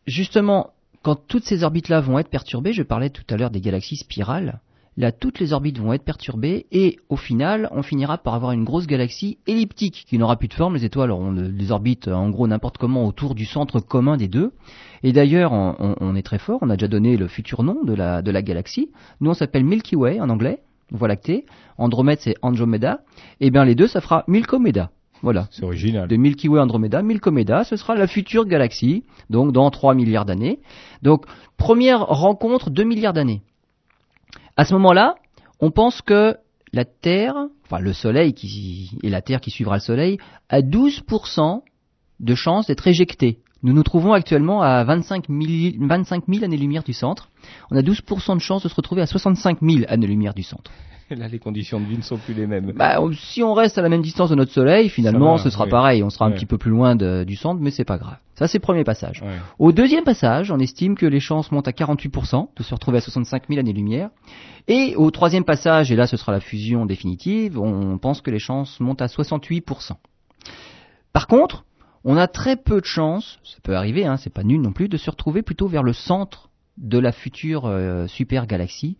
[0.07, 0.72] justement,
[1.03, 4.61] quand toutes ces orbites-là vont être perturbées, je parlais tout à l'heure des galaxies spirales.
[4.99, 8.64] Là, toutes les orbites vont être perturbées et au final, on finira par avoir une
[8.64, 10.74] grosse galaxie elliptique qui n'aura plus de forme.
[10.74, 14.53] Les étoiles auront des orbites en gros n'importe comment autour du centre commun des deux.
[15.03, 16.61] Et d'ailleurs, on, est très fort.
[16.62, 18.90] On a déjà donné le futur nom de la, de la galaxie.
[19.20, 20.61] Nous, on s'appelle Milky Way en anglais.
[20.90, 21.44] Voie lactée.
[21.76, 23.01] Andromède, c'est Andromeda.
[23.40, 24.90] Et eh bien, les deux, ça fera Milkomeda.
[25.22, 25.49] Voilà.
[25.51, 26.09] C'est original.
[26.09, 30.61] De Milky Way Andromeda, Milkomeda, ce sera la future galaxie, donc dans 3 milliards d'années.
[31.03, 31.24] Donc,
[31.57, 33.42] première rencontre 2 milliards d'années.
[34.57, 35.16] À ce moment-là,
[35.61, 36.36] on pense que
[36.72, 37.34] la Terre,
[37.64, 41.62] enfin le Soleil qui, et la Terre qui suivra le Soleil, a 12%
[42.20, 43.38] de chances d'être éjectée.
[43.62, 47.30] Nous nous trouvons actuellement à 25 000, 25 000 années-lumière du centre.
[47.70, 50.70] On a 12% de chances de se retrouver à 65 000 années-lumière du centre.
[51.16, 52.72] Là, les conditions de vie ne sont plus les mêmes.
[52.72, 56.02] Bah, si on reste à la même distance de notre Soleil, finalement, ce sera pareil.
[56.02, 58.16] On sera un petit peu plus loin du centre, mais c'est pas grave.
[58.34, 59.22] Ça, c'est le premier passage.
[59.59, 63.00] Au deuxième passage, on estime que les chances montent à 48% de se retrouver à
[63.00, 64.11] 65 000 années-lumière.
[64.68, 68.40] Et au troisième passage, et là, ce sera la fusion définitive, on pense que les
[68.40, 69.92] chances montent à 68%.
[71.12, 71.64] Par contre,
[72.04, 74.88] on a très peu de chances, ça peut arriver, hein, c'est pas nul non plus,
[74.88, 78.96] de se retrouver plutôt vers le centre de la future euh, super galaxie.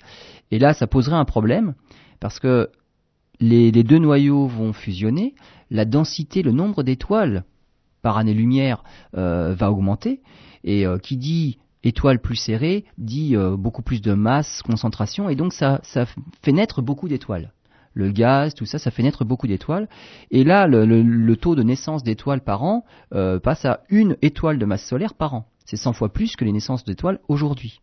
[0.51, 1.75] Et là, ça poserait un problème
[2.21, 2.71] parce que
[3.41, 5.35] les, deux noyaux vont fusionner,
[5.71, 7.45] la densité, le nombre d'étoiles
[8.01, 8.83] par année-lumière
[9.17, 10.23] euh, va augmenter,
[10.65, 15.53] et euh, qui dit étoile plus serrée dit beaucoup plus de masse, concentration, et donc
[15.53, 16.05] ça, ça
[16.43, 17.53] fait naître beaucoup d'étoiles.
[17.93, 19.89] Le gaz, tout ça, ça fait naître beaucoup d'étoiles.
[20.31, 24.85] Et là, le, taux de naissance d'étoiles par an passe à une étoile de masse
[24.85, 25.47] solaire par an.
[25.67, 27.81] C'est 100 fois plus que les naissances d'étoiles aujourd'hui.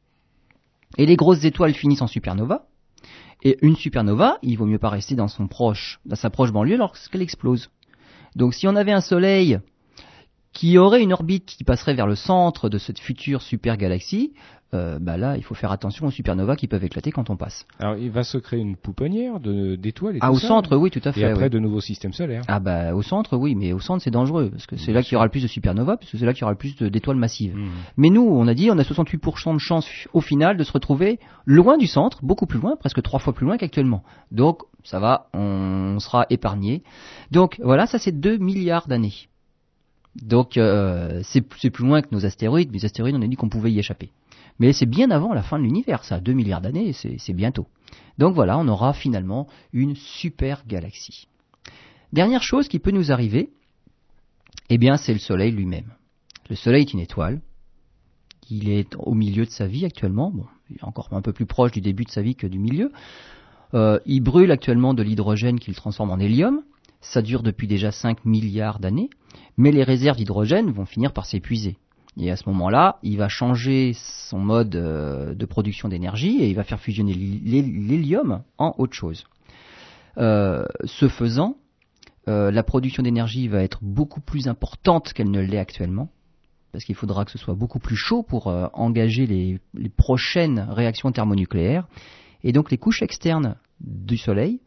[0.98, 2.66] Et les grosses étoiles finissent en supernova.
[3.44, 6.78] Et une supernova, il vaut mieux pas rester dans son proche, dans sa proche banlieue
[6.78, 7.70] lorsqu'elle explose.
[8.36, 9.60] Donc si on avait un soleil
[10.54, 14.34] qui aurait une orbite qui passerait vers le centre de cette future super galaxie,
[14.76, 17.68] euh, bah là, il faut faire attention aux supernovas qui peuvent éclater quand on passe.
[17.78, 20.90] Alors, il va se créer une pouponnière de- d'étoiles et Ah, au ça, centre, oui,
[20.90, 21.22] tout à fait.
[21.22, 21.50] Et après, oui.
[21.52, 22.42] de nouveaux systèmes solaires.
[22.48, 25.14] Ah bah au centre, oui, mais au centre c'est dangereux parce que c'est là qu'il
[25.14, 26.76] y aura le plus de supernovas, parce que c'est là qu'il y aura le plus
[26.76, 27.56] de- d'étoiles massives.
[27.56, 27.70] Mhm.
[27.98, 31.20] Mais nous, on a dit, on a 68% de chance au final de se retrouver
[31.46, 34.02] loin du centre, beaucoup plus loin, presque trois fois plus loin qu'actuellement.
[34.32, 36.82] Donc, ça va, on sera épargné.
[37.32, 39.14] Donc, voilà, ça c'est 2 milliards d'années.
[40.22, 42.70] Donc, euh, c'est plus loin que nos astéroïdes.
[42.72, 44.12] Mais les astéroïdes, on a dit qu'on pouvait y échapper.
[44.60, 47.68] Mais c'est bien avant la fin de l'univers, ça, 2 milliards d'années, c'est c'est bientôt.
[48.18, 51.28] Donc voilà, on aura finalement une super galaxie.
[52.12, 53.50] Dernière chose qui peut nous arriver,
[54.70, 55.92] eh bien, c'est le Soleil lui-même.
[56.50, 57.42] Le Soleil est une étoile.
[58.50, 60.30] Il est au milieu de sa vie actuellement.
[60.30, 62.60] Bon, il est encore un peu plus proche du début de sa vie que du
[62.60, 62.92] milieu.
[63.74, 66.62] Euh, il brûle actuellement de l'hydrogène qu'il transforme en hélium.
[67.04, 69.10] Ça dure depuis déjà 5 milliards d'années.
[69.58, 71.78] Mais les réserves d'hydrogène vont finir par s'épuiser.
[72.18, 76.56] Et à ce moment-là, il va changer son mode euh, de production d'énergie et il
[76.56, 79.26] va faire fusionner l'hé- l'hélium en autre chose.
[80.18, 81.56] Euh, ce faisant,
[82.28, 86.10] euh, la production d'énergie va être beaucoup plus importante qu'elle ne l'est actuellement,
[86.72, 91.88] parce qu'il faudra que ce soit beaucoup plus chaud pour engager les prochaines réactions thermonucléaires.
[92.44, 94.60] Et donc les couches externes du Soleil,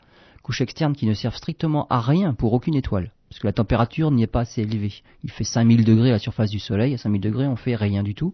[0.47, 4.12] couches externes qui ne servent strictement à rien pour aucune étoile, parce que la température
[4.12, 4.94] n'y est pas assez élevée.
[5.24, 8.05] Il fait 5000 degrés à la surface du Soleil, à 5000 degrés on fait rien
[8.05, 8.32] du tout.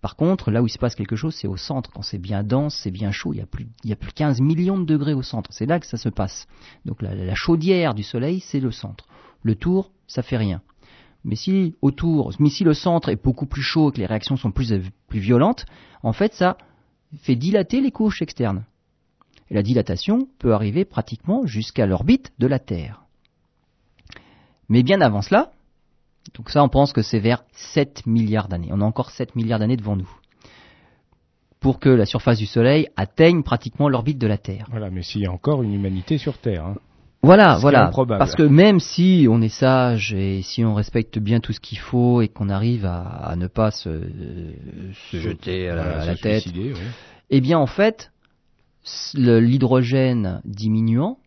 [0.00, 1.92] Par contre, là où il se passe quelque chose, c'est au centre.
[1.92, 4.08] Quand c'est bien dense, c'est bien chaud, il y, a plus, il y a plus
[4.08, 5.52] de 15 millions de degrés au centre.
[5.52, 6.48] C'est là que ça se passe.
[6.84, 9.06] Donc la, la chaudière du Soleil, c'est le centre.
[9.44, 10.62] Le tour, ça fait rien.
[11.24, 14.36] Mais si autour, mais si le centre est beaucoup plus chaud et que les réactions
[14.36, 14.74] sont plus,
[15.06, 15.64] plus violentes,
[16.02, 16.58] en fait, ça
[17.20, 18.64] fait dilater les couches externes.
[19.52, 23.02] Et la dilatation peut arriver pratiquement jusqu'à l'orbite de la Terre.
[24.70, 25.50] Mais bien avant cela,
[26.34, 28.70] donc ça on pense que c'est vers 7 milliards d'années.
[28.72, 30.08] On a encore 7 milliards d'années devant nous.
[31.60, 34.68] Pour que la surface du Soleil atteigne pratiquement l'orbite de la Terre.
[34.70, 36.64] Voilà, mais s'il y a encore une humanité sur Terre.
[36.64, 36.76] hein.
[37.22, 37.90] Voilà, voilà.
[38.18, 41.78] Parce que même si on est sage et si on respecte bien tout ce qu'il
[41.78, 44.00] faut et qu'on arrive à, à ne pas se,
[45.10, 46.80] se jeter à la, Voilà, à la se tête, suicider, oui.
[47.28, 48.11] eh bien en fait,
[49.14, 51.18] l'hydrogène diminuant,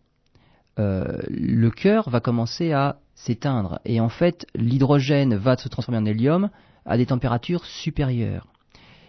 [0.77, 3.79] euh, le cœur va commencer à s'éteindre.
[3.85, 6.49] Et en fait, l'hydrogène va se transformer en hélium
[6.85, 8.47] à des températures supérieures.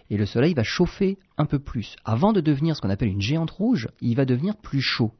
[0.09, 1.97] Et le Soleil va chauffer un peu plus.
[2.05, 5.11] Avant de devenir ce qu'on appelle une géante rouge, il va devenir plus chaud.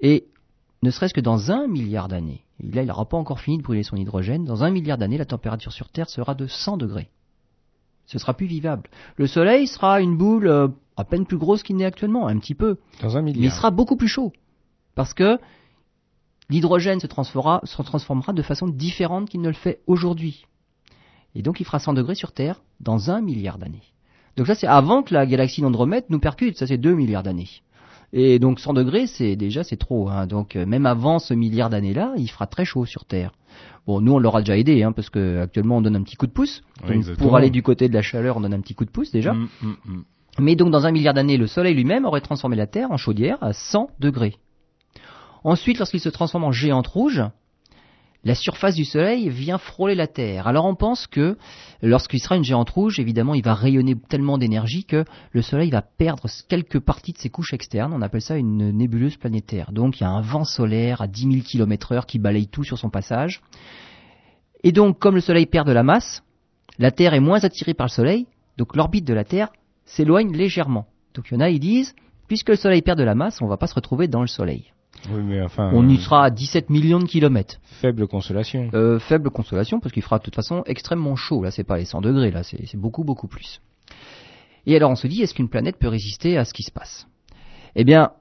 [0.00, 0.26] Et
[0.82, 3.82] ne serait-ce que dans un milliard d'années, là il n'aura pas encore fini de brûler
[3.82, 7.08] son hydrogène, dans un milliard d'années, la température sur Terre sera de 100 degrés.
[8.06, 8.88] Ce sera plus vivable.
[9.16, 12.54] Le Soleil sera une boule euh, à peine plus grosse qu'il n'est actuellement, un petit
[12.54, 12.76] peu.
[13.00, 13.56] Dans un Mais il milliard.
[13.56, 14.32] sera beaucoup plus chaud.
[14.94, 15.38] Parce que
[16.50, 20.46] l'hydrogène se transformera, se transformera de façon différente qu'il ne le fait aujourd'hui.
[21.34, 23.82] Et donc il fera 100 degrés sur Terre dans un milliard d'années.
[24.36, 27.48] Donc ça c'est avant que la galaxie d'Andromède nous percute, ça c'est 2 milliards d'années.
[28.16, 30.08] Et donc 100 degrés, c'est déjà c'est trop.
[30.08, 30.28] hein.
[30.28, 33.32] Donc euh, même avant ce milliard d'années-là, il fera très chaud sur Terre.
[33.88, 36.28] Bon, nous on l'aura déjà aidé, hein, parce que actuellement on donne un petit coup
[36.28, 36.62] de pouce.
[36.82, 37.26] Oui, Donc, exactement.
[37.26, 39.32] pour aller du côté de la chaleur, on donne un petit coup de pouce déjà.
[39.32, 40.04] Mm, mm, mm.
[40.38, 43.36] Mais donc dans un milliard d'années, le Soleil lui-même aurait transformé la Terre en chaudière
[43.40, 44.36] à 100 degrés.
[45.42, 47.22] Ensuite, lorsqu'il se transforme en géante rouge,
[48.24, 50.46] la surface du Soleil vient frôler la Terre.
[50.46, 51.36] Alors on pense que
[51.82, 55.82] lorsqu'il sera une géante rouge, évidemment, il va rayonner tellement d'énergie que le Soleil va
[55.82, 57.92] perdre quelques parties de ses couches externes.
[57.92, 59.72] On appelle ça une nébuleuse planétaire.
[59.72, 62.64] Donc il y a un vent solaire à 10 000 km heure qui balaye tout
[62.64, 63.42] sur son passage.
[64.62, 66.22] Et donc, comme le Soleil perd de la masse,
[66.78, 69.50] la Terre est moins attirée par le Soleil, donc l'orbite de la Terre
[69.84, 70.86] s'éloigne légèrement.
[71.14, 71.94] Donc il y en a, ils disent,
[72.26, 74.26] puisque le Soleil perd de la masse, on ne va pas se retrouver dans le
[74.26, 74.72] Soleil.
[75.10, 75.70] Oui, mais enfin.
[75.74, 77.56] On y euh, sera à 17 millions de kilomètres.
[77.80, 78.70] Faible consolation.
[78.74, 81.42] Euh, faible consolation, parce qu'il fera de toute façon extrêmement chaud.
[81.42, 83.60] Là, c'est pas les 100 degrés, là, c'est c'est beaucoup, beaucoup plus.
[84.66, 87.06] Et alors, on se dit, est-ce qu'une planète peut résister à ce qui se passe?
[87.76, 88.12] Eh bien,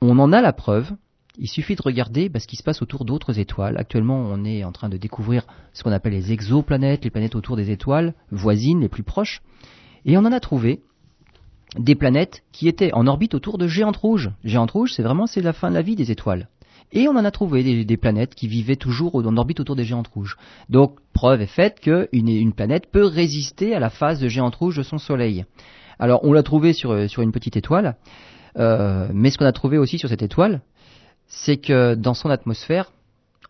[0.00, 0.92] on en a la preuve.
[1.38, 3.78] Il suffit de regarder bah, ce qui se passe autour d'autres étoiles.
[3.78, 7.56] Actuellement, on est en train de découvrir ce qu'on appelle les exoplanètes, les planètes autour
[7.56, 9.40] des étoiles voisines, les plus proches.
[10.04, 10.82] Et on en a trouvé
[11.78, 14.30] des planètes qui étaient en orbite autour de géantes rouges.
[14.44, 16.48] Géantes rouges, c'est vraiment c'est la fin de la vie des étoiles.
[16.92, 20.08] Et on en a trouvé des, planètes qui vivaient toujours en orbite autour des géantes
[20.08, 20.36] rouges.
[20.68, 24.76] Donc, preuve est faite qu'une une planète peut résister à la phase de géante rouge
[24.76, 25.46] de son Soleil.
[25.98, 27.96] Alors, on l'a trouvé sur, sur une petite étoile,
[28.58, 30.60] euh, mais ce qu'on a trouvé aussi sur cette étoile,
[31.28, 32.92] c'est que dans son atmosphère,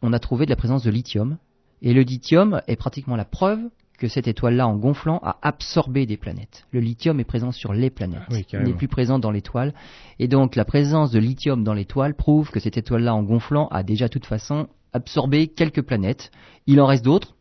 [0.02, 1.38] on a trouvé de la présence de lithium.
[1.80, 3.58] Et le lithium est pratiquement la preuve
[3.98, 6.66] que cette étoile-là, en gonflant, a absorbé des planètes.
[6.72, 8.22] Le lithium est présent sur les planètes.
[8.28, 9.74] Ah oui, Il n'est plus présent dans l'étoile.
[10.18, 13.82] Et donc, la présence de lithium dans l'étoile prouve que cette étoile-là, en gonflant, a
[13.82, 16.30] déjà, de toute façon, absorbé quelques planètes.
[16.66, 17.36] Il en reste d'autres.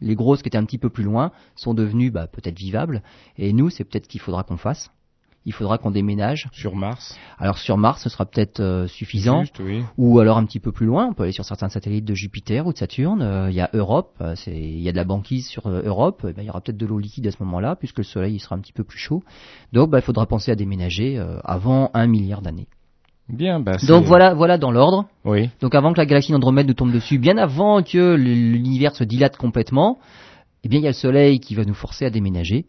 [0.00, 3.02] Les grosses qui étaient un petit peu plus loin sont devenues bah, peut-être vivables.
[3.36, 4.90] Et nous, c'est peut-être ce qu'il faudra qu'on fasse.
[5.44, 6.48] Il faudra qu'on déménage.
[6.52, 7.18] Sur Mars.
[7.38, 9.42] Alors sur Mars, ce sera peut-être euh, suffisant.
[9.42, 9.82] Juste, oui.
[9.96, 12.66] Ou alors un petit peu plus loin, on peut aller sur certains satellites de Jupiter
[12.66, 13.22] ou de Saturne.
[13.22, 16.26] Euh, Il y a Europe, euh, il y a de la banquise sur euh, Europe.
[16.28, 18.34] Eh ben, il y aura peut-être de l'eau liquide à ce moment-là, puisque le Soleil
[18.34, 19.22] il sera un petit peu plus chaud.
[19.72, 22.66] Donc bah, il faudra penser à déménager avant un milliard d'années.
[23.28, 25.06] Bien, bah, Donc voilà, voilà dans l'ordre.
[25.24, 25.50] Oui.
[25.60, 29.36] Donc avant que la galaxie d'Andromède nous tombe dessus, bien avant que l'univers se dilate
[29.36, 29.98] complètement,
[30.64, 32.66] eh bien il y a le Soleil qui va nous forcer à déménager.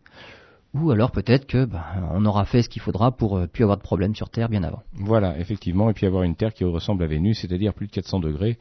[0.76, 3.78] Ou alors peut-être que bah, on aura fait ce qu'il faudra pour euh, plus avoir
[3.78, 4.84] de problème sur Terre bien avant.
[4.94, 8.20] Voilà, effectivement, et puis avoir une Terre qui ressemble à Vénus, c'est-à-dire plus de 400
[8.20, 8.58] degrés,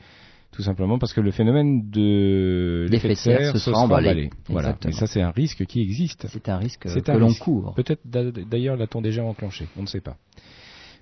[0.50, 4.08] tout simplement parce que le phénomène de L'effet de serre se se sera emballé.
[4.08, 4.30] emballé.
[4.48, 6.26] Voilà, et ça c'est un risque qui existe.
[6.30, 7.74] C'est un risque euh, C'est que un l'on court.
[7.74, 10.16] Peut-être d'a- d'ailleurs l'a-t-on déjà enclenché, on ne sait pas.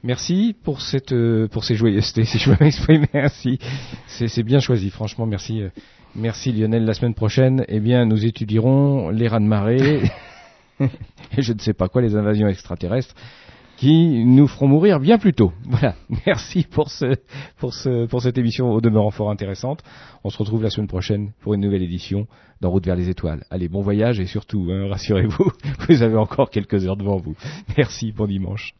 [0.02, 3.61] Merci pour cette euh, pour ces joyeusetés, si je peux m'exprimer ainsi.
[4.09, 5.62] C'est c'est bien choisi, franchement, merci.
[5.62, 5.68] euh,
[6.18, 6.84] Merci Lionel.
[6.86, 10.00] La semaine prochaine, eh bien, nous étudierons les rats de marée
[11.37, 13.14] et je ne sais pas quoi, les invasions extraterrestres
[13.77, 15.53] qui nous feront mourir bien plus tôt.
[15.64, 15.95] Voilà.
[16.27, 17.16] Merci pour ce
[17.59, 19.83] pour ce pour cette émission au demeurant fort intéressante.
[20.24, 22.27] On se retrouve la semaine prochaine pour une nouvelle édition
[22.61, 23.45] d'En route vers les étoiles.
[23.51, 25.53] Allez, bon voyage et surtout, hein, rassurez-vous,
[25.89, 27.35] vous avez encore quelques heures devant vous.
[27.77, 28.77] Merci, bon dimanche.